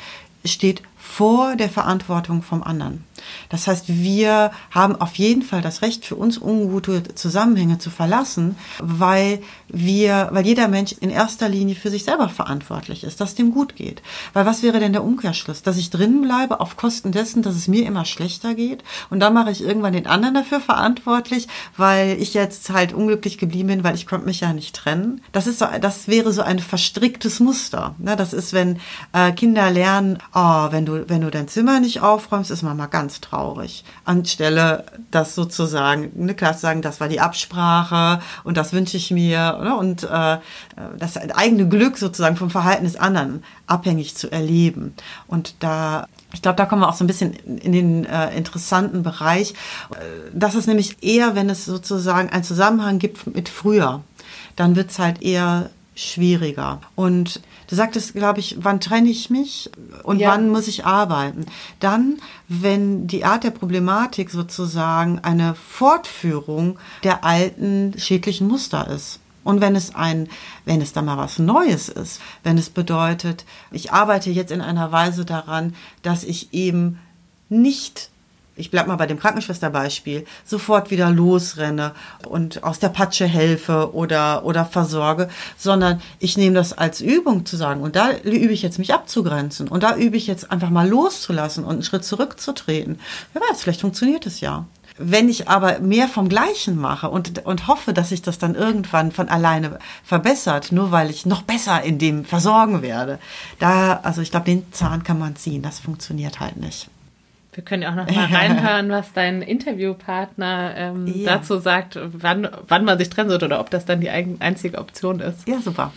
[0.45, 3.03] steht vor der Verantwortung vom anderen.
[3.49, 8.55] Das heißt, wir haben auf jeden Fall das Recht, für uns ungute Zusammenhänge zu verlassen,
[8.79, 13.35] weil wir, weil jeder Mensch in erster Linie für sich selber verantwortlich ist, dass es
[13.35, 14.01] dem gut geht.
[14.33, 15.61] Weil was wäre denn der Umkehrschluss?
[15.61, 19.33] Dass ich drinnen bleibe auf Kosten dessen, dass es mir immer schlechter geht und dann
[19.33, 23.95] mache ich irgendwann den anderen dafür verantwortlich, weil ich jetzt halt unglücklich geblieben bin, weil
[23.95, 25.21] ich konnte mich ja nicht trennen.
[25.31, 27.95] Das ist so, das wäre so ein verstricktes Muster.
[27.97, 28.15] Ne?
[28.15, 28.79] Das ist, wenn
[29.13, 33.08] äh, Kinder lernen, oh, wenn du, wenn du dein Zimmer nicht aufräumst, ist Mama ganz
[33.15, 33.83] traurig.
[34.05, 39.11] Anstelle das sozusagen, ne, klar zu sagen, das war die Absprache und das wünsche ich
[39.11, 40.37] mir ne, und äh,
[40.97, 44.93] das eigene Glück sozusagen vom Verhalten des anderen abhängig zu erleben.
[45.27, 49.01] Und da ich glaube, da kommen wir auch so ein bisschen in den äh, interessanten
[49.01, 49.55] Bereich.
[50.31, 54.03] Das ist nämlich eher, wenn es sozusagen einen Zusammenhang gibt mit früher,
[54.55, 56.81] dann wird es halt eher schwieriger.
[56.95, 59.69] Und Du sagtest, glaube ich, wann trenne ich mich
[60.01, 60.31] und ja.
[60.31, 61.45] wann muss ich arbeiten?
[61.79, 69.19] Dann, wenn die Art der Problematik sozusagen eine Fortführung der alten schädlichen Muster ist.
[69.43, 70.29] Und wenn es ein,
[70.65, 74.91] wenn es da mal was Neues ist, wenn es bedeutet, ich arbeite jetzt in einer
[74.91, 76.97] Weise daran, dass ich eben
[77.49, 78.09] nicht
[78.59, 81.93] ich bleib mal bei dem Krankenschwesterbeispiel, sofort wieder losrenne
[82.27, 87.57] und aus der Patsche helfe oder, oder versorge, sondern ich nehme das als Übung zu
[87.57, 90.87] sagen und da übe ich jetzt mich abzugrenzen und da übe ich jetzt einfach mal
[90.87, 92.99] loszulassen und einen Schritt zurückzutreten.
[93.33, 94.65] Wer weiß, vielleicht funktioniert es ja.
[95.01, 99.13] Wenn ich aber mehr vom Gleichen mache und, und hoffe, dass sich das dann irgendwann
[99.13, 103.17] von alleine verbessert, nur weil ich noch besser in dem versorgen werde,
[103.59, 106.89] da, also ich glaube, den Zahn kann man ziehen, das funktioniert halt nicht.
[107.59, 111.35] Wir können ja auch noch mal reinhören, was dein Interviewpartner ähm, ja.
[111.35, 115.19] dazu sagt, wann, wann man sich trennen sollte oder ob das dann die einzige Option
[115.19, 115.45] ist.
[115.45, 115.91] Ja, super.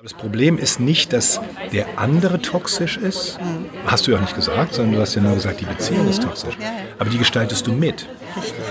[0.00, 1.40] Das Problem ist nicht, dass
[1.72, 3.40] der andere toxisch ist.
[3.40, 3.64] Mhm.
[3.86, 6.10] Hast du ja auch nicht gesagt, sondern du hast ja nur gesagt, die Beziehung mhm.
[6.10, 6.54] ist toxisch.
[6.60, 6.70] Ja, ja.
[7.00, 8.06] Aber die gestaltest du mit.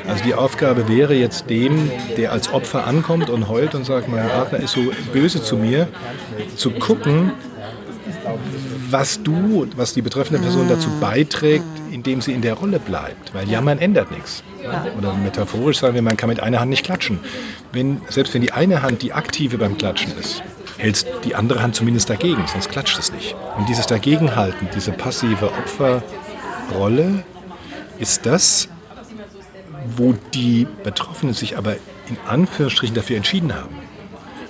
[0.07, 4.29] Also die Aufgabe wäre jetzt dem, der als Opfer ankommt und heult und sagt, mein
[4.29, 5.89] Partner ist so böse zu mir,
[6.55, 7.33] zu gucken,
[8.91, 10.99] was du, was die betreffende Person dazu mm.
[10.99, 13.33] beiträgt, indem sie in der Rolle bleibt.
[13.33, 14.43] Weil Jammern ändert nichts.
[14.97, 17.19] Oder metaphorisch sagen wir, man kann mit einer Hand nicht klatschen.
[17.71, 20.43] Wenn, selbst wenn die eine Hand die aktive beim Klatschen ist,
[20.77, 23.35] hält die andere Hand zumindest dagegen, sonst klatscht es nicht.
[23.57, 27.23] Und dieses Dagegenhalten, diese passive Opferrolle,
[27.99, 28.67] ist das,
[29.95, 31.75] wo die Betroffenen sich aber
[32.07, 33.75] in Anführungsstrichen dafür entschieden haben.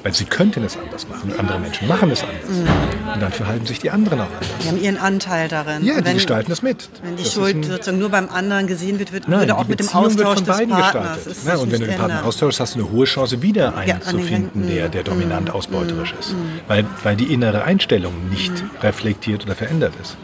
[0.06, 1.34] Weil sie könnten es anders machen.
[1.36, 2.48] Andere Menschen machen es anders.
[2.48, 3.12] Mhm.
[3.12, 4.50] Und dann verhalten sich die anderen auch anders.
[4.62, 5.84] Die haben ihren Anteil darin.
[5.84, 6.90] Ja, die wenn, gestalten das mit.
[7.02, 9.80] Wenn die das Schuld sozusagen nur beim anderen gesehen wird, wird, Nein, würde auch mit
[9.80, 11.26] dem Austausch des Partners.
[11.48, 14.00] Ja, und wenn du den Partner austauschst, hast du eine hohe Chance, wieder einen ja,
[14.00, 15.56] zu finden, der, der dominant mhm.
[15.56, 16.34] ausbeuterisch ist.
[16.34, 16.60] Mhm.
[16.68, 18.70] Weil, weil die innere Einstellung nicht mhm.
[18.84, 20.18] reflektiert oder verändert ist.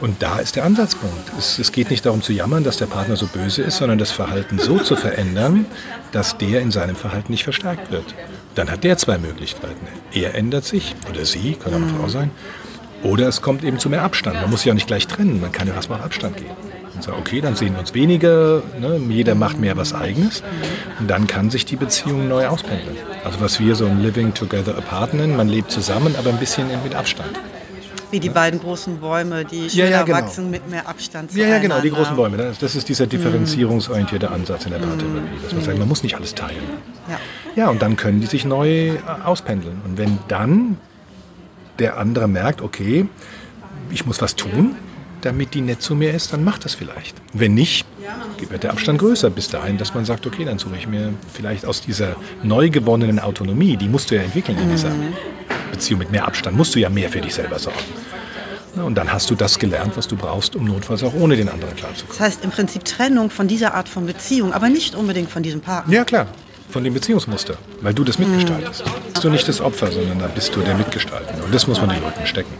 [0.00, 1.32] Und da ist der Ansatzpunkt.
[1.38, 4.10] Es, es, geht nicht darum zu jammern, dass der Partner so böse ist, sondern das
[4.10, 5.64] Verhalten so zu verändern,
[6.12, 8.14] dass der in seinem Verhalten nicht verstärkt wird.
[8.56, 9.86] Dann hat der zwei Möglichkeiten.
[10.12, 12.30] Er ändert sich, oder sie, kann auch eine Frau sein,
[13.02, 14.40] oder es kommt eben zu mehr Abstand.
[14.40, 16.50] Man muss sich ja nicht gleich trennen, man kann ja erstmal auf Abstand gehen.
[16.94, 20.42] Und sagen, okay, dann sehen wir uns weniger, ne, jeder macht mehr was Eigenes
[20.98, 22.96] und dann kann sich die Beziehung neu auspendeln.
[23.22, 26.68] Also was wir so ein Living Together Apart nennen, man lebt zusammen, aber ein bisschen
[26.82, 27.38] mit Abstand.
[28.16, 30.18] Wie die beiden großen Bäume, die schneller ja, ja, genau.
[30.18, 32.54] wachsen mit mehr Abstand Ja, ja, genau, die großen Bäume.
[32.58, 35.42] Das ist dieser differenzierungsorientierte Ansatz in der Paartherapie.
[35.42, 36.62] Dass man sagt, man muss nicht alles teilen.
[37.10, 37.18] Ja.
[37.56, 39.82] ja, und dann können die sich neu äh, auspendeln.
[39.84, 40.78] Und wenn dann
[41.78, 43.06] der andere merkt, okay,
[43.90, 44.76] ich muss was tun,
[45.20, 47.16] damit die nett zu mir ist, dann macht das vielleicht.
[47.34, 47.84] Wenn nicht,
[48.48, 51.66] wird der Abstand größer bis dahin, dass man sagt, okay, dann suche ich mir vielleicht
[51.66, 55.12] aus dieser neu gewonnenen Autonomie, die musst du ja entwickeln in dieser mhm.
[55.70, 57.78] Beziehung mit mehr Abstand, musst du ja mehr für dich selber sorgen.
[58.84, 61.74] Und dann hast du das gelernt, was du brauchst, um notfalls auch ohne den anderen
[61.76, 62.18] klarzukommen.
[62.18, 65.60] Das heißt im Prinzip Trennung von dieser Art von Beziehung, aber nicht unbedingt von diesem
[65.60, 65.92] Partner.
[65.92, 66.26] Ja, klar.
[66.68, 68.84] Von dem Beziehungsmuster, weil du das mitgestaltest.
[68.84, 69.12] Mhm.
[69.12, 71.42] Bist du nicht das Opfer, sondern da bist du der Mitgestalter.
[71.44, 72.52] Und das muss man den Leuten stecken,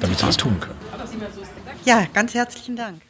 [0.00, 0.78] damit sie was tun können.
[1.84, 3.00] Ja, ganz herzlichen Dank.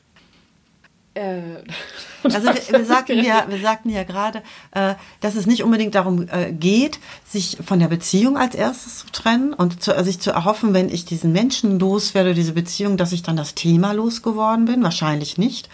[1.14, 1.22] Äh,
[2.24, 6.28] also wir, wir, sagten ja, wir sagten ja gerade, äh, dass es nicht unbedingt darum
[6.28, 10.74] äh, geht, sich von der Beziehung als erstes zu trennen und zu, sich zu erhoffen,
[10.74, 14.82] wenn ich diesen Menschen loswerde, diese Beziehung, dass ich dann das Thema losgeworden bin.
[14.82, 15.68] Wahrscheinlich nicht.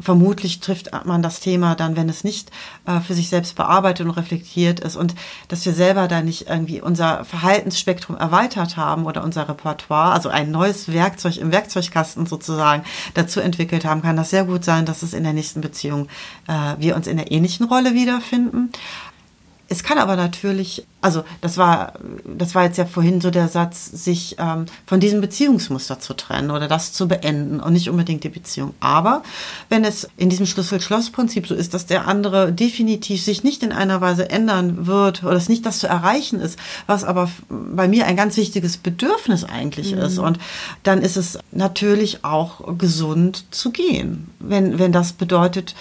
[0.00, 2.50] Vermutlich trifft man das Thema dann, wenn es nicht
[2.86, 5.14] äh, für sich selbst bearbeitet und reflektiert ist und
[5.48, 10.50] dass wir selber da nicht irgendwie unser Verhaltensspektrum erweitert haben oder unser Repertoire, also ein
[10.50, 12.84] neues Werkzeug im Werkzeugkasten sozusagen
[13.14, 15.91] dazu entwickelt haben, kann das sehr gut sein, dass es in der nächsten Beziehung
[16.48, 18.70] äh, wir uns in der ähnlichen Rolle wiederfinden.
[19.72, 21.94] Es kann aber natürlich, also das war,
[22.26, 26.50] das war jetzt ja vorhin so der Satz, sich ähm, von diesem Beziehungsmuster zu trennen
[26.50, 28.74] oder das zu beenden und nicht unbedingt die Beziehung.
[28.80, 29.22] Aber
[29.70, 34.02] wenn es in diesem Schlüssel-Schloss-Prinzip so ist, dass der andere definitiv sich nicht in einer
[34.02, 38.16] Weise ändern wird oder es nicht das zu erreichen ist, was aber bei mir ein
[38.16, 40.02] ganz wichtiges Bedürfnis eigentlich mhm.
[40.02, 40.18] ist.
[40.18, 40.38] Und
[40.82, 45.74] dann ist es natürlich auch gesund zu gehen, wenn, wenn das bedeutet,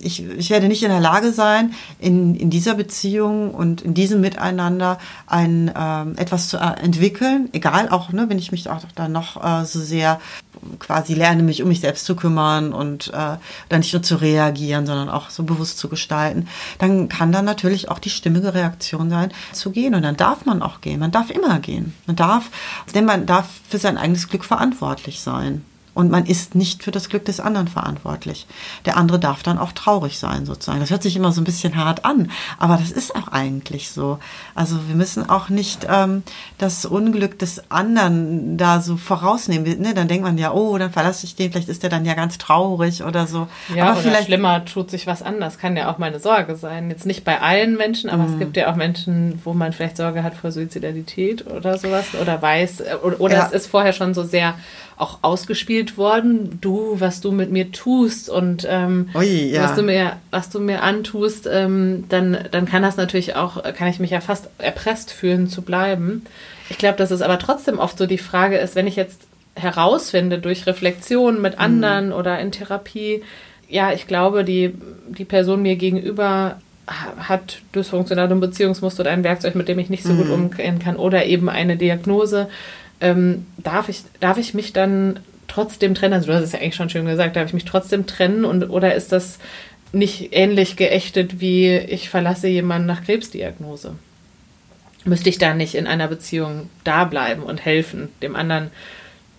[0.00, 4.20] ich, ich werde nicht in der Lage sein, in, in dieser Beziehung und in diesem
[4.20, 9.12] Miteinander ein, ähm, etwas zu äh, entwickeln, egal auch, ne, wenn ich mich auch dann
[9.12, 10.20] noch äh, so sehr
[10.78, 13.36] quasi lerne, mich um mich selbst zu kümmern und äh,
[13.68, 17.90] dann nicht nur zu reagieren, sondern auch so bewusst zu gestalten, dann kann dann natürlich
[17.90, 19.94] auch die stimmige Reaktion sein, zu gehen.
[19.94, 21.00] Und dann darf man auch gehen.
[21.00, 21.94] Man darf immer gehen.
[22.06, 22.50] Man darf,
[22.94, 25.64] denn man darf für sein eigenes Glück verantwortlich sein.
[25.94, 28.46] Und man ist nicht für das Glück des anderen verantwortlich.
[28.86, 30.80] Der andere darf dann auch traurig sein, sozusagen.
[30.80, 34.18] Das hört sich immer so ein bisschen hart an, aber das ist auch eigentlich so.
[34.54, 36.22] Also wir müssen auch nicht ähm,
[36.56, 39.80] das Unglück des anderen da so vorausnehmen.
[39.82, 39.92] Ne?
[39.92, 42.38] Dann denkt man ja, oh, dann verlasse ich den, vielleicht ist der dann ja ganz
[42.38, 43.48] traurig oder so.
[43.74, 45.40] Ja, aber oder vielleicht schlimmer tut sich was an.
[45.40, 46.88] Das kann ja auch meine Sorge sein.
[46.88, 48.32] Jetzt nicht bei allen Menschen, aber mhm.
[48.32, 52.40] es gibt ja auch Menschen, wo man vielleicht Sorge hat vor Suizidalität oder sowas oder
[52.40, 53.46] weiß, äh, oder, oder ja.
[53.46, 54.54] es ist vorher schon so sehr
[55.02, 56.58] auch ausgespielt worden.
[56.60, 59.64] Du, was du mit mir tust und ähm, Ui, ja.
[59.64, 63.88] was du mir, was du mir antust, ähm, dann, dann kann das natürlich auch, kann
[63.88, 66.24] ich mich ja fast erpresst fühlen zu bleiben.
[66.70, 69.22] Ich glaube, dass es aber trotzdem oft so die Frage ist, wenn ich jetzt
[69.54, 71.60] herausfinde durch Reflexion mit mhm.
[71.60, 72.12] anderen mhm.
[72.12, 73.22] oder in Therapie,
[73.68, 74.74] ja, ich glaube, die,
[75.08, 80.12] die Person mir gegenüber hat dysfunktionale Beziehungsmuster oder ein Werkzeug, mit dem ich nicht so
[80.12, 80.18] mhm.
[80.18, 82.48] gut umgehen kann oder eben eine Diagnose,
[83.02, 86.14] ähm, darf, ich, darf ich mich dann trotzdem trennen?
[86.14, 88.70] Also du hast es ja eigentlich schon schön gesagt, darf ich mich trotzdem trennen und
[88.70, 89.38] oder ist das
[89.92, 93.96] nicht ähnlich geächtet wie ich verlasse jemanden nach Krebsdiagnose?
[95.04, 98.70] Müsste ich da nicht in einer Beziehung da bleiben und helfen, dem anderen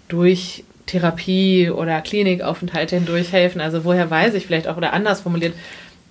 [0.10, 3.62] durch Therapie oder Klinikaufenthalte hindurch helfen?
[3.62, 5.54] Also woher weiß ich vielleicht auch oder anders formuliert,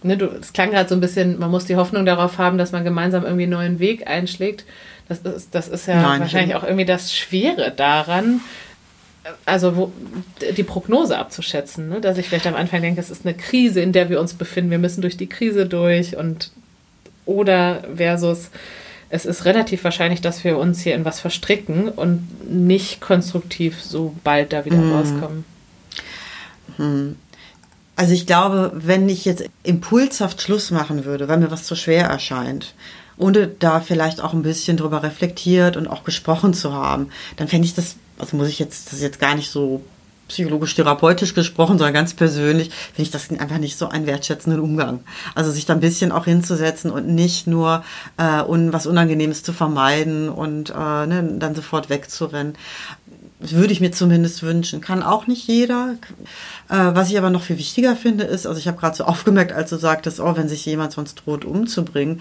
[0.03, 2.83] ne, es klang gerade so ein bisschen, man muss die Hoffnung darauf haben, dass man
[2.83, 4.65] gemeinsam irgendwie einen neuen Weg einschlägt.
[5.09, 8.41] Das ist, das ist ja Nein, wahrscheinlich auch irgendwie das Schwere daran,
[9.45, 9.93] also wo,
[10.57, 12.01] die Prognose abzuschätzen, ne?
[12.01, 14.71] dass ich vielleicht am Anfang denke, es ist eine Krise, in der wir uns befinden,
[14.71, 16.51] wir müssen durch die Krise durch und
[17.25, 18.51] oder versus
[19.15, 24.17] es ist relativ wahrscheinlich, dass wir uns hier in was verstricken und nicht konstruktiv so
[24.25, 24.93] bald da wieder hm.
[24.93, 25.45] rauskommen.
[26.79, 27.17] Hm.
[27.95, 32.07] Also ich glaube, wenn ich jetzt impulshaft Schluss machen würde, weil mir was zu schwer
[32.07, 32.73] erscheint,
[33.23, 37.67] ohne da vielleicht auch ein bisschen drüber reflektiert und auch gesprochen zu haben, dann fände
[37.67, 39.83] ich das, also muss ich jetzt, das ist jetzt gar nicht so
[40.29, 45.01] psychologisch-therapeutisch gesprochen, sondern ganz persönlich, finde ich das einfach nicht so einen wertschätzenden Umgang.
[45.35, 47.85] Also sich da ein bisschen auch hinzusetzen und nicht nur
[48.17, 52.55] äh, un, was Unangenehmes zu vermeiden und äh, ne, dann sofort wegzurennen.
[53.41, 54.81] Das würde ich mir zumindest wünschen.
[54.81, 55.97] Kann auch nicht jeder.
[56.69, 59.53] Äh, was ich aber noch viel wichtiger finde, ist, also ich habe gerade so aufgemerkt,
[59.53, 62.21] als du sagtest, oh, wenn sich jemand sonst droht umzubringen,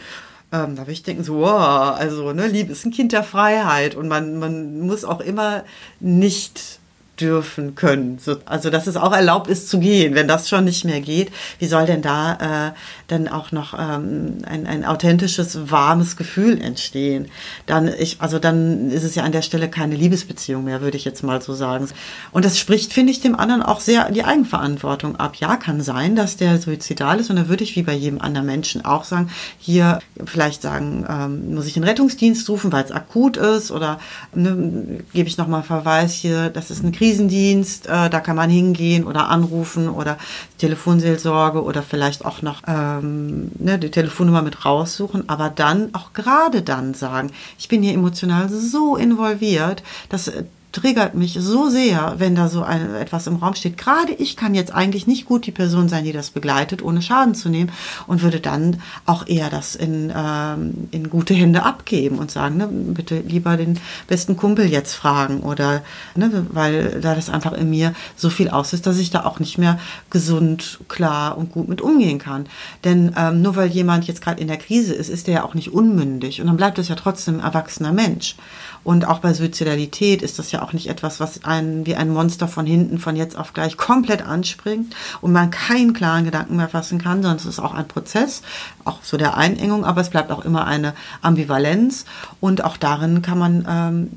[0.52, 3.96] ähm, da würde ich denken, so, wow, also, ne, Liebe ist ein Kind der Freiheit
[3.96, 5.64] und man, man muss auch immer
[6.00, 6.81] nicht
[7.22, 8.18] dürfen können.
[8.20, 11.32] So, also dass es auch erlaubt ist zu gehen, wenn das schon nicht mehr geht.
[11.60, 12.72] Wie soll denn da äh,
[13.08, 17.28] dann auch noch ähm, ein, ein authentisches, warmes Gefühl entstehen?
[17.68, 21.06] Dann ich, also dann ist es ja an der Stelle keine Liebesbeziehung mehr, würde ich
[21.06, 21.88] jetzt mal so sagen.
[22.32, 25.36] Und das spricht, finde ich, dem anderen auch sehr die Eigenverantwortung ab.
[25.36, 28.48] Ja, kann sein, dass der suizidal ist und da würde ich wie bei jedem anderen
[28.48, 29.30] Menschen auch sagen,
[29.60, 34.00] hier vielleicht sagen, ähm, muss ich den Rettungsdienst rufen, weil es akut ist oder
[34.34, 39.06] ne, gebe ich nochmal Verweis hier, das ist ein Krisendienst, äh, da kann man hingehen
[39.06, 40.18] oder anrufen oder
[40.60, 46.62] Telefonseelsorge oder vielleicht auch noch ähm, ne, die Telefonnummer mit raussuchen, aber dann auch gerade
[46.62, 50.32] dann sagen, ich bin hier emotional so involviert, dass
[50.72, 53.78] triggert mich so sehr, wenn da so ein, etwas im Raum steht.
[53.78, 57.36] Gerade ich kann jetzt eigentlich nicht gut die Person sein, die das begleitet, ohne Schaden
[57.36, 57.72] zu nehmen
[58.08, 62.68] und würde dann auch eher das in, ähm, in gute Hände abgeben und sagen, ne,
[62.68, 65.82] bitte lieber den besten Kumpel jetzt fragen oder,
[66.16, 69.40] ne, weil da das einfach in mir so viel aus ist, dass ich da auch
[69.40, 69.80] nicht mehr
[70.10, 72.46] gesund, klar und gut mit umgehen kann.
[72.84, 75.54] Denn ähm, nur weil jemand jetzt gerade in der Krise ist, ist der ja auch
[75.54, 78.36] nicht unmündig und dann bleibt es ja trotzdem ein erwachsener Mensch.
[78.84, 82.48] Und auch bei Suizidalität ist das ja auch nicht etwas, was einen wie ein Monster
[82.48, 87.00] von hinten von jetzt auf gleich komplett anspringt und man keinen klaren Gedanken mehr fassen
[87.00, 88.42] kann, sondern es ist auch ein Prozess,
[88.84, 92.06] auch so der Einengung, aber es bleibt auch immer eine Ambivalenz
[92.40, 94.10] und auch darin kann man ähm,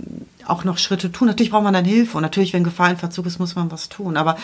[0.47, 1.29] auch noch Schritte tun.
[1.29, 3.89] Natürlich braucht man dann Hilfe und natürlich, wenn Gefahr in Verzug ist, muss man was
[3.89, 4.17] tun.
[4.17, 4.37] Aber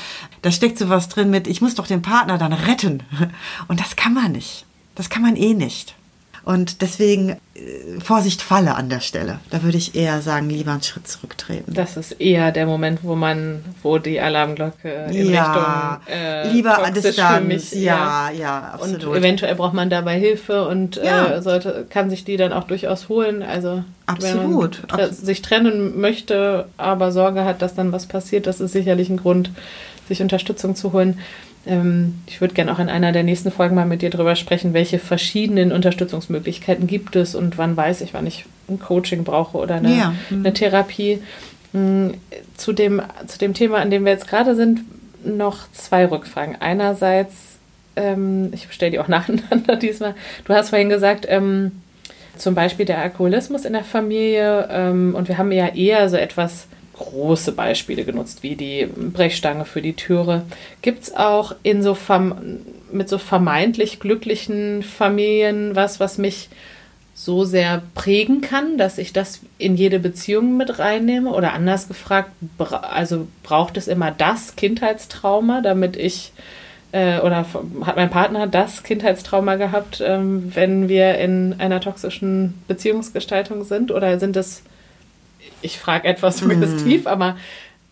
[0.42, 3.02] da steckt so was drin mit, ich muss doch den Partner dann retten.
[3.68, 4.64] Und das kann man nicht.
[4.94, 5.94] Das kann man eh nicht.
[6.44, 9.40] Und deswegen äh, Vorsicht falle an der Stelle.
[9.50, 11.72] Da würde ich eher sagen, lieber einen Schritt zurücktreten.
[11.72, 16.82] Das ist eher der Moment, wo man, wo die Alarmglocke in ja, Richtung äh, lieber
[16.82, 17.72] an Distanz.
[17.72, 19.04] Ja, ja, ja, absolut.
[19.04, 21.26] Und eventuell braucht man dabei Hilfe und äh, ja.
[21.26, 23.42] äh, sollte, kann sich die dann auch durchaus holen.
[23.42, 24.82] Also absolut.
[24.88, 29.10] wenn man sich trennen möchte, aber Sorge hat, dass dann was passiert, das ist sicherlich
[29.10, 29.50] ein Grund,
[30.10, 31.18] sich Unterstützung zu holen.
[31.66, 34.74] Ähm, ich würde gerne auch in einer der nächsten Folgen mal mit dir darüber sprechen,
[34.74, 39.76] welche verschiedenen Unterstützungsmöglichkeiten gibt es und wann weiß ich, wann ich ein Coaching brauche oder
[39.76, 40.14] eine, ja.
[40.30, 40.40] mhm.
[40.40, 41.20] eine Therapie.
[41.72, 42.08] Mm,
[42.56, 44.80] zu dem, zu dem Thema, an dem wir jetzt gerade sind,
[45.24, 46.56] noch zwei Rückfragen.
[46.60, 47.58] Einerseits,
[47.96, 50.14] ähm, ich stelle die auch nacheinander diesmal.
[50.44, 51.72] Du hast vorhin gesagt, ähm,
[52.36, 56.66] zum Beispiel der Alkoholismus in der Familie ähm, und wir haben ja eher so etwas
[57.00, 60.42] große Beispiele genutzt, wie die Brechstange für die Türe.
[60.82, 61.96] Gibt es auch in so
[62.92, 66.48] mit so vermeintlich glücklichen Familien was, was mich
[67.14, 71.32] so sehr prägen kann, dass ich das in jede Beziehung mit reinnehme?
[71.32, 76.32] Oder anders gefragt, also braucht es immer das Kindheitstrauma, damit ich
[76.92, 77.46] äh, oder
[77.84, 83.90] hat mein Partner das Kindheitstrauma gehabt, ähm, wenn wir in einer toxischen Beziehungsgestaltung sind?
[83.90, 84.62] Oder sind es
[85.62, 87.08] ich frage etwas suggestiv, mm.
[87.08, 87.36] aber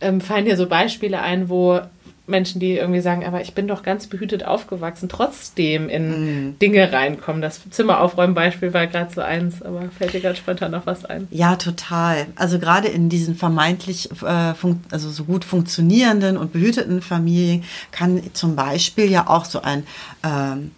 [0.00, 1.81] ähm, fallen dir so Beispiele ein, wo
[2.28, 6.59] Menschen, die irgendwie sagen, aber ich bin doch ganz behütet aufgewachsen, trotzdem in mm.
[6.59, 7.40] Dinge reinkommen.
[7.40, 11.26] Das Zimmeraufräumen-Beispiel war gerade so eins, aber fällt dir ganz spontan noch was ein?
[11.31, 12.26] Ja, total.
[12.37, 14.54] Also gerade in diesen vermeintlich äh,
[14.90, 19.85] also so gut funktionierenden und behüteten Familien kann zum Beispiel ja auch so ein
[20.22, 20.72] ähm,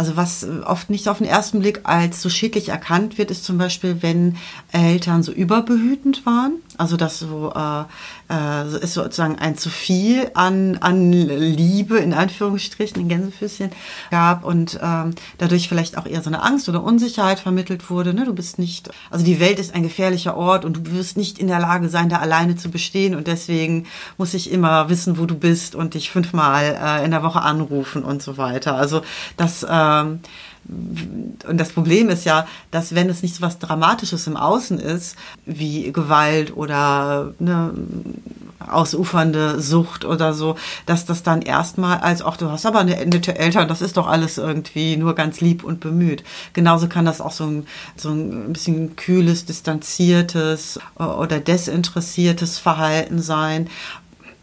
[0.00, 3.58] also was oft nicht auf den ersten Blick als so schädlich erkannt wird, ist zum
[3.58, 4.36] Beispiel, wenn
[4.72, 6.54] Eltern so überbehütend waren.
[6.78, 7.84] Also dass so äh,
[8.30, 13.70] äh, ist sozusagen ein zu viel an, an Liebe in Anführungsstrichen in Gänsefüßchen
[14.10, 18.14] gab und ähm, dadurch vielleicht auch eher so eine Angst oder Unsicherheit vermittelt wurde.
[18.14, 18.24] Ne?
[18.24, 21.48] Du bist nicht, also die Welt ist ein gefährlicher Ort und du wirst nicht in
[21.48, 23.84] der Lage sein, da alleine zu bestehen und deswegen
[24.16, 28.04] muss ich immer wissen, wo du bist und dich fünfmal äh, in der Woche anrufen
[28.04, 28.76] und so weiter.
[28.76, 29.02] Also
[29.36, 30.20] das ähm,
[31.48, 35.16] und das Problem ist ja, dass wenn es nicht so was Dramatisches im Außen ist,
[35.46, 37.72] wie Gewalt oder ne,
[38.68, 43.36] ausufernde Sucht oder so, dass das dann erstmal als, auch du hast aber eine nette
[43.36, 46.24] Eltern, das ist doch alles irgendwie nur ganz lieb und bemüht.
[46.52, 53.68] Genauso kann das auch so ein, so ein bisschen kühles, distanziertes oder desinteressiertes Verhalten sein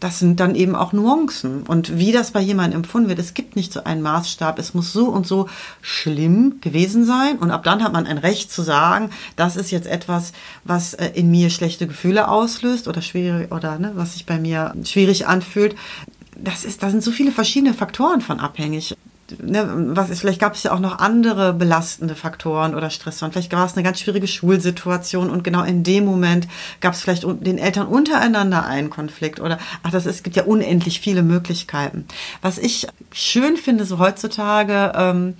[0.00, 1.62] das sind dann eben auch Nuancen.
[1.62, 4.58] Und wie das bei jemandem empfunden wird, es gibt nicht so einen Maßstab.
[4.58, 5.48] Es muss so und so
[5.80, 7.38] schlimm gewesen sein.
[7.38, 10.32] Und ab dann hat man ein Recht zu sagen, das ist jetzt etwas,
[10.64, 14.74] was äh, in mir schlechte Gefühle auslöst oder schwierig oder ne, was sich bei mir
[14.84, 15.74] schwierig anfühlt.
[16.36, 18.96] Das ist, da sind so viele verschiedene Faktoren von abhängig
[19.42, 23.32] ne, was ist, vielleicht gab es ja auch noch andere belastende Faktoren oder Stressoren.
[23.32, 26.48] Vielleicht war es eine ganz schwierige Schulsituation und genau in dem Moment
[26.80, 30.44] gab es vielleicht den Eltern untereinander einen Konflikt oder ach, das ist, es gibt ja
[30.44, 32.06] unendlich viele Möglichkeiten.
[32.42, 35.34] Was ich schön finde, so heutzutage, ähm,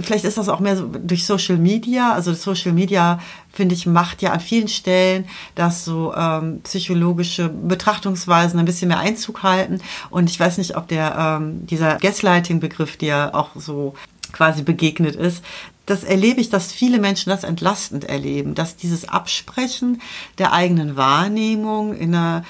[0.00, 2.12] vielleicht ist das auch mehr so durch Social Media.
[2.12, 3.20] Also Social Media,
[3.52, 8.98] finde ich, macht ja an vielen Stellen, dass so ähm, psychologische Betrachtungsweisen ein bisschen mehr
[8.98, 9.80] Einzug halten.
[10.10, 13.94] Und ich weiß nicht, ob der ähm, dieser Gaslighting-Begriff, der auch so
[14.32, 15.42] quasi begegnet ist,
[15.86, 20.00] das erlebe ich, dass viele Menschen das entlastend erleben, dass dieses Absprechen
[20.38, 22.44] der eigenen Wahrnehmung in einer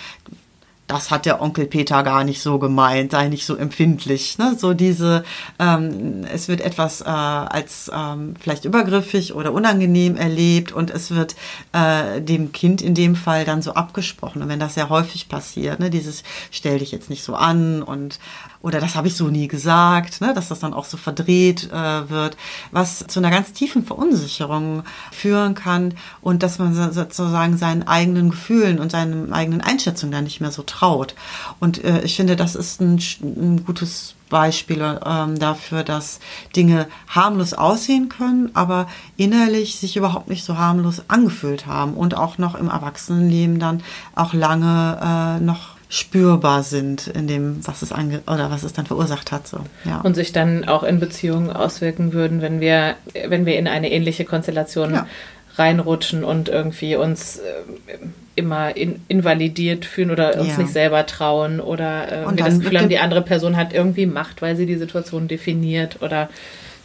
[0.92, 4.38] das hat der Onkel Peter gar nicht so gemeint, sei nicht so empfindlich.
[4.38, 4.56] Ne?
[4.58, 5.24] So diese,
[5.58, 11.34] ähm, es wird etwas äh, als ähm, vielleicht übergriffig oder unangenehm erlebt und es wird
[11.72, 14.42] äh, dem Kind in dem Fall dann so abgesprochen.
[14.42, 18.18] Und wenn das sehr häufig passiert, ne, dieses stell dich jetzt nicht so an und
[18.62, 22.08] oder das habe ich so nie gesagt, ne, dass das dann auch so verdreht äh,
[22.08, 22.36] wird,
[22.70, 28.78] was zu einer ganz tiefen Verunsicherung führen kann und dass man sozusagen seinen eigenen Gefühlen
[28.78, 31.14] und seinen eigenen Einschätzungen dann nicht mehr so traut.
[31.58, 36.18] Und äh, ich finde, das ist ein, ein gutes Beispiel ähm, dafür, dass
[36.56, 38.88] Dinge harmlos aussehen können, aber
[39.18, 43.82] innerlich sich überhaupt nicht so harmlos angefühlt haben und auch noch im Erwachsenenleben dann
[44.14, 48.86] auch lange äh, noch spürbar sind in dem, was es ange oder was es dann
[48.86, 49.46] verursacht hat.
[49.46, 49.58] So.
[49.84, 50.00] Ja.
[50.00, 52.94] Und sich dann auch in Beziehungen auswirken würden, wenn wir,
[53.28, 55.06] wenn wir in eine ähnliche Konstellation ja.
[55.56, 57.98] reinrutschen und irgendwie uns äh,
[58.36, 60.62] immer in, invalidiert fühlen oder uns ja.
[60.62, 64.40] nicht selber trauen oder äh, wir das Gefühl haben, die andere Person hat irgendwie Macht,
[64.40, 66.30] weil sie die Situation definiert oder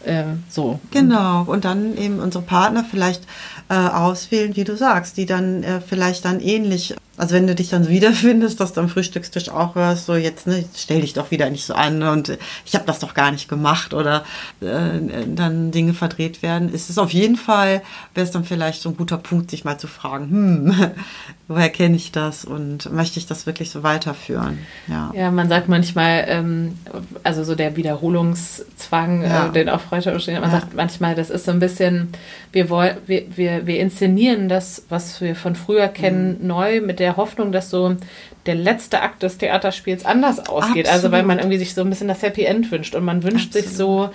[0.03, 0.81] äh, so.
[0.91, 3.23] Genau, und dann eben unsere Partner vielleicht
[3.69, 7.69] äh, auswählen, wie du sagst, die dann äh, vielleicht dann ähnlich also wenn du dich
[7.69, 11.49] dann wiederfindest, dass du am Frühstückstisch auch hörst, so jetzt, ne, stell dich doch wieder
[11.49, 14.23] nicht so an und ich habe das doch gar nicht gemacht oder
[14.61, 17.81] äh, dann Dinge verdreht werden, ist es auf jeden Fall,
[18.13, 20.91] wäre es dann vielleicht so ein guter Punkt, sich mal zu fragen, hm,
[21.47, 24.59] woher kenne ich das und möchte ich das wirklich so weiterführen?
[24.87, 26.77] Ja, ja man sagt manchmal, ähm,
[27.23, 29.47] also so der Wiederholungszwang, äh, ja.
[29.47, 30.59] äh, den auch Freud steht, man ja.
[30.59, 32.09] sagt manchmal, das ist so ein bisschen,
[32.51, 36.47] wir, wollen, wir, wir, wir inszenieren das, was wir von früher kennen, mhm.
[36.47, 37.95] neu mit der der Hoffnung, dass so
[38.45, 40.87] der letzte Akt des Theaterspiels anders ausgeht.
[40.87, 40.87] Absolut.
[40.87, 43.55] Also weil man irgendwie sich so ein bisschen das Happy End wünscht und man wünscht
[43.55, 43.67] Absolut.
[43.67, 44.09] sich so,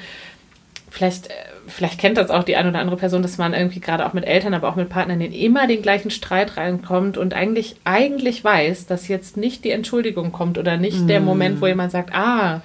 [0.91, 1.35] vielleicht, äh,
[1.67, 4.27] vielleicht kennt das auch die eine oder andere Person, dass man irgendwie gerade auch mit
[4.27, 8.87] Eltern, aber auch mit Partnern in immer den gleichen Streit reinkommt und eigentlich, eigentlich weiß,
[8.87, 11.09] dass jetzt nicht die Entschuldigung kommt oder nicht mm.
[11.09, 12.61] der Moment, wo jemand sagt, ah,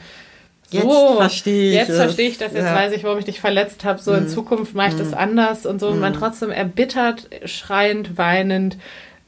[0.69, 2.75] so, jetzt verstehe ich Jetzt verstehe ich das, jetzt ja.
[2.75, 4.01] weiß ich, warum ich dich verletzt habe.
[4.01, 4.15] So mm.
[4.15, 4.27] in mhm.
[4.27, 4.99] Zukunft mache ich mm.
[4.99, 5.17] das mhm.
[5.17, 5.87] anders und so.
[5.87, 6.17] Und man mhm.
[6.17, 8.77] trotzdem erbittert, schreiend, weinend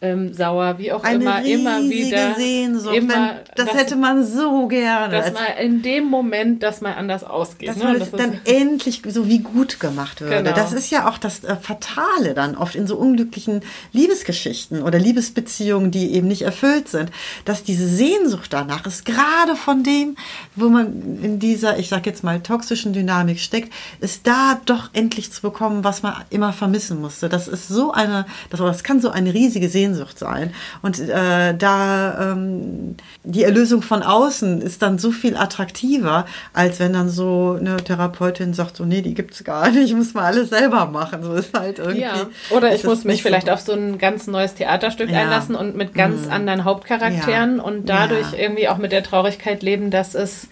[0.01, 2.35] ähm, sauer, wie auch Eine immer, immer wieder.
[2.35, 2.95] Sehnsucht.
[2.95, 5.11] Immer, das, das, hätte man so gerne.
[5.13, 7.69] Dass man in dem Moment, dass man anders ausgeht.
[7.69, 7.83] Dass ne?
[7.83, 10.43] man das dann endlich so wie gut gemacht würde.
[10.43, 10.55] Genau.
[10.55, 15.91] Das ist ja auch das äh, Fatale dann oft in so unglücklichen Liebesgeschichten oder Liebesbeziehungen,
[15.91, 17.11] die eben nicht erfüllt sind,
[17.43, 20.15] dass diese Sehnsucht danach ist, gerade von dem,
[20.55, 25.31] wo man in dieser, ich sag jetzt mal, toxischen Dynamik steckt, ist da doch endlich
[25.33, 27.27] zu bekommen, was man immer vermissen musste.
[27.27, 30.53] Das ist so eine, das, das kann so eine riesige Sehnsucht Sehnsucht sein.
[30.81, 36.93] Und äh, da ähm, die Erlösung von außen ist dann so viel attraktiver, als wenn
[36.93, 40.25] dann so eine Therapeutin sagt, so nee, die gibt es gar nicht, ich muss mal
[40.25, 41.23] alles selber machen.
[41.23, 42.01] So ist halt irgendwie.
[42.01, 42.27] Ja.
[42.49, 45.19] Oder ich muss mich vielleicht so auf so ein ganz neues Theaterstück ja.
[45.19, 46.31] einlassen und mit ganz mhm.
[46.31, 47.63] anderen Hauptcharakteren ja.
[47.63, 50.47] und dadurch irgendwie auch mit der Traurigkeit leben, dass es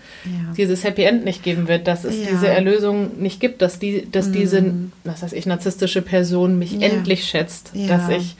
[0.58, 4.28] dieses Happy End nicht geben wird, dass es diese Erlösung nicht gibt, dass die, dass
[4.28, 4.34] mhm.
[4.34, 4.74] diese,
[5.04, 8.36] was weiß ich, narzisstische Person mich endlich schätzt, dass ich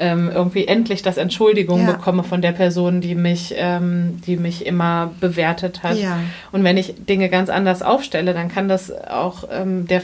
[0.00, 1.92] ähm, irgendwie endlich das Entschuldigung ja.
[1.92, 5.98] bekomme von der Person, die mich, ähm, die mich immer bewertet hat.
[5.98, 6.18] Ja.
[6.52, 10.02] Und wenn ich Dinge ganz anders aufstelle, dann kann das auch ähm, der,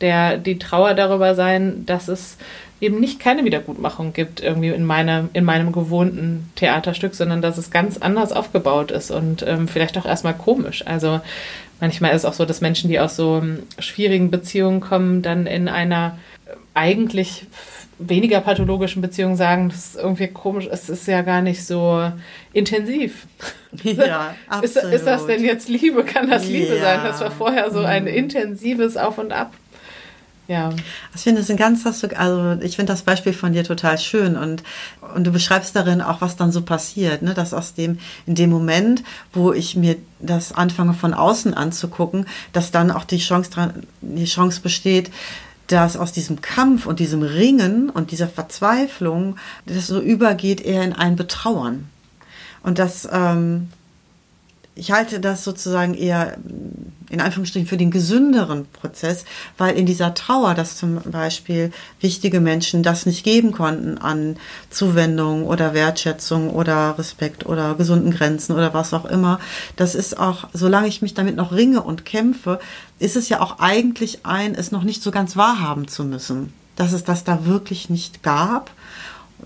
[0.00, 2.36] der, die Trauer darüber sein, dass es
[2.80, 7.70] eben nicht keine Wiedergutmachung gibt, irgendwie in, meine, in meinem gewohnten Theaterstück, sondern dass es
[7.70, 10.84] ganz anders aufgebaut ist und ähm, vielleicht auch erstmal komisch.
[10.86, 11.20] Also
[11.80, 15.46] manchmal ist es auch so, dass Menschen, die aus so ähm, schwierigen Beziehungen kommen, dann
[15.46, 17.46] in einer äh, eigentlich
[17.98, 22.10] weniger pathologischen Beziehungen sagen, das ist irgendwie komisch, es ist ja gar nicht so
[22.52, 23.26] intensiv.
[23.82, 24.64] Ja, absolut.
[24.64, 26.04] Ist, ist das denn jetzt Liebe?
[26.04, 26.82] Kann das Liebe ja.
[26.82, 27.00] sein?
[27.04, 28.08] Das war vorher so ein mhm.
[28.08, 29.52] intensives Auf und Ab.
[30.48, 30.70] Ja.
[31.14, 34.62] Ich finde es ein ganz, also ich finde das Beispiel von dir total schön und,
[35.14, 37.34] und du beschreibst darin auch, was dann so passiert, ne?
[37.34, 42.24] dass aus dem, in dem Moment, wo ich mir das anfange von außen anzugucken,
[42.54, 45.10] dass dann auch die Chance dran, die Chance besteht,
[45.68, 50.92] dass aus diesem Kampf und diesem Ringen und dieser Verzweiflung das so übergeht eher in
[50.92, 51.88] ein Betrauern.
[52.62, 53.68] Und das, ähm,
[54.74, 56.36] ich halte das sozusagen eher
[57.10, 59.24] in Anführungsstrichen für den gesünderen Prozess,
[59.56, 64.36] weil in dieser Trauer, dass zum Beispiel wichtige Menschen das nicht geben konnten an
[64.70, 69.40] Zuwendung oder Wertschätzung oder Respekt oder gesunden Grenzen oder was auch immer,
[69.76, 72.60] das ist auch, solange ich mich damit noch ringe und kämpfe,
[72.98, 76.92] ist es ja auch eigentlich ein, es noch nicht so ganz wahrhaben zu müssen, dass
[76.92, 78.70] es das da wirklich nicht gab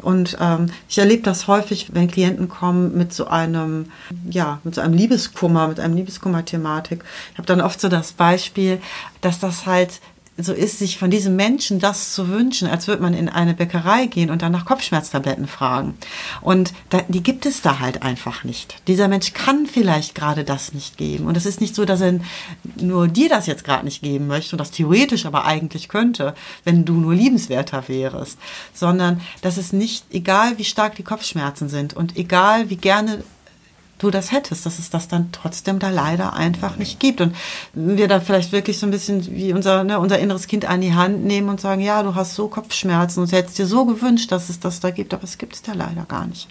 [0.00, 3.86] und ähm, ich erlebe das häufig, wenn Klienten kommen mit so einem,
[4.28, 7.04] ja, mit so einem Liebeskummer, mit einem Liebeskummer-Thematik.
[7.32, 8.80] Ich habe dann oft so das Beispiel,
[9.20, 10.00] dass das halt
[10.38, 14.06] so ist, sich von diesem Menschen das zu wünschen, als würde man in eine Bäckerei
[14.06, 15.94] gehen und dann nach Kopfschmerztabletten fragen.
[16.40, 18.76] Und da, die gibt es da halt einfach nicht.
[18.86, 21.26] Dieser Mensch kann vielleicht gerade das nicht geben.
[21.26, 22.18] Und es ist nicht so, dass er
[22.76, 26.86] nur dir das jetzt gerade nicht geben möchte und das theoretisch aber eigentlich könnte, wenn
[26.86, 28.38] du nur liebenswerter wärst,
[28.72, 33.22] sondern dass es nicht, egal wie stark die Kopfschmerzen sind und egal wie gerne
[34.02, 37.20] du das hättest, dass es das dann trotzdem da leider einfach nicht gibt.
[37.20, 37.34] Und
[37.72, 40.94] wir da vielleicht wirklich so ein bisschen wie unser, ne, unser inneres Kind an die
[40.94, 44.48] Hand nehmen und sagen, ja, du hast so Kopfschmerzen und hättest dir so gewünscht, dass
[44.48, 46.48] es das da gibt, aber es gibt es da leider gar nicht.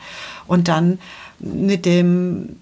[0.47, 0.99] Und dann
[1.39, 2.56] mit dem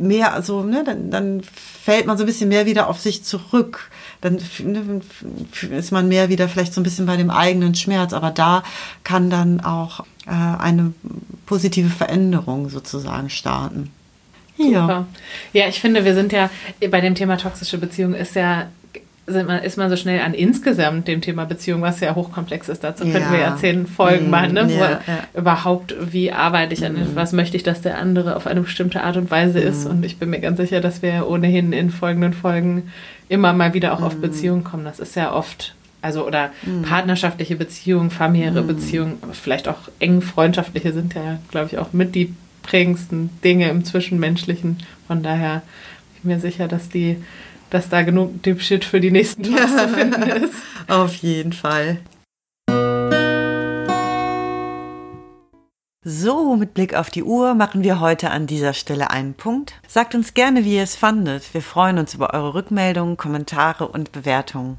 [0.00, 3.90] mehr, also, ne, dann, dann fällt man so ein bisschen mehr wieder auf sich zurück.
[4.20, 5.00] Dann ne,
[5.70, 8.12] ist man mehr wieder vielleicht so ein bisschen bei dem eigenen Schmerz.
[8.12, 8.62] Aber da
[9.04, 10.94] kann dann auch äh, eine
[11.46, 13.90] positive Veränderung sozusagen starten.
[14.70, 15.06] Ja.
[15.52, 16.50] ja, ich finde, wir sind ja
[16.90, 18.68] bei dem Thema toxische Beziehung ist ja
[19.26, 22.82] ist man so schnell an insgesamt dem Thema Beziehung, was ja hochkomplex ist.
[22.82, 23.12] Dazu ja.
[23.12, 24.30] könnten wir ja zehn Folgen mhm.
[24.30, 24.68] machen, ne?
[24.68, 25.00] Ja, ja.
[25.34, 27.14] überhaupt, wie arbeite ich an, mhm.
[27.14, 29.66] was möchte ich, dass der andere auf eine bestimmte Art und Weise mhm.
[29.66, 29.86] ist.
[29.86, 32.90] Und ich bin mir ganz sicher, dass wir ohnehin in folgenden Folgen
[33.28, 34.22] immer mal wieder auch auf mhm.
[34.22, 34.84] Beziehungen kommen.
[34.84, 36.82] Das ist ja oft, also oder mhm.
[36.82, 38.66] partnerschaftliche Beziehungen, familiäre mhm.
[38.66, 43.84] Beziehungen, vielleicht auch eng freundschaftliche sind ja, glaube ich, auch mit die prägendsten Dinge im
[43.84, 44.78] Zwischenmenschlichen.
[45.06, 47.16] Von daher bin ich mir sicher, dass die,
[47.70, 49.66] dass da genug Deep Shit für die nächsten ja.
[49.66, 50.54] zu finden ist.
[50.88, 51.98] Auf jeden Fall.
[56.04, 59.74] So, mit Blick auf die Uhr machen wir heute an dieser Stelle einen Punkt.
[59.86, 61.54] Sagt uns gerne, wie ihr es fandet.
[61.54, 64.78] Wir freuen uns über eure Rückmeldungen, Kommentare und Bewertungen.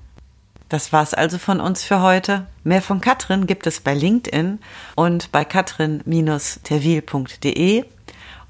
[0.74, 2.48] Das war's also von uns für heute.
[2.64, 4.58] Mehr von Katrin gibt es bei LinkedIn
[4.96, 7.86] und bei katrin-terwil.de.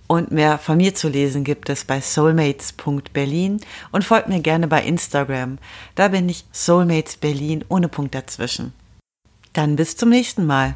[0.07, 3.59] Und mehr von mir zu lesen gibt es bei soulmates.berlin
[3.91, 5.57] und folgt mir gerne bei Instagram.
[5.95, 8.71] Da bin ich Soulmates Berlin ohne Punkt dazwischen.
[9.51, 10.75] Dann bis zum nächsten Mal.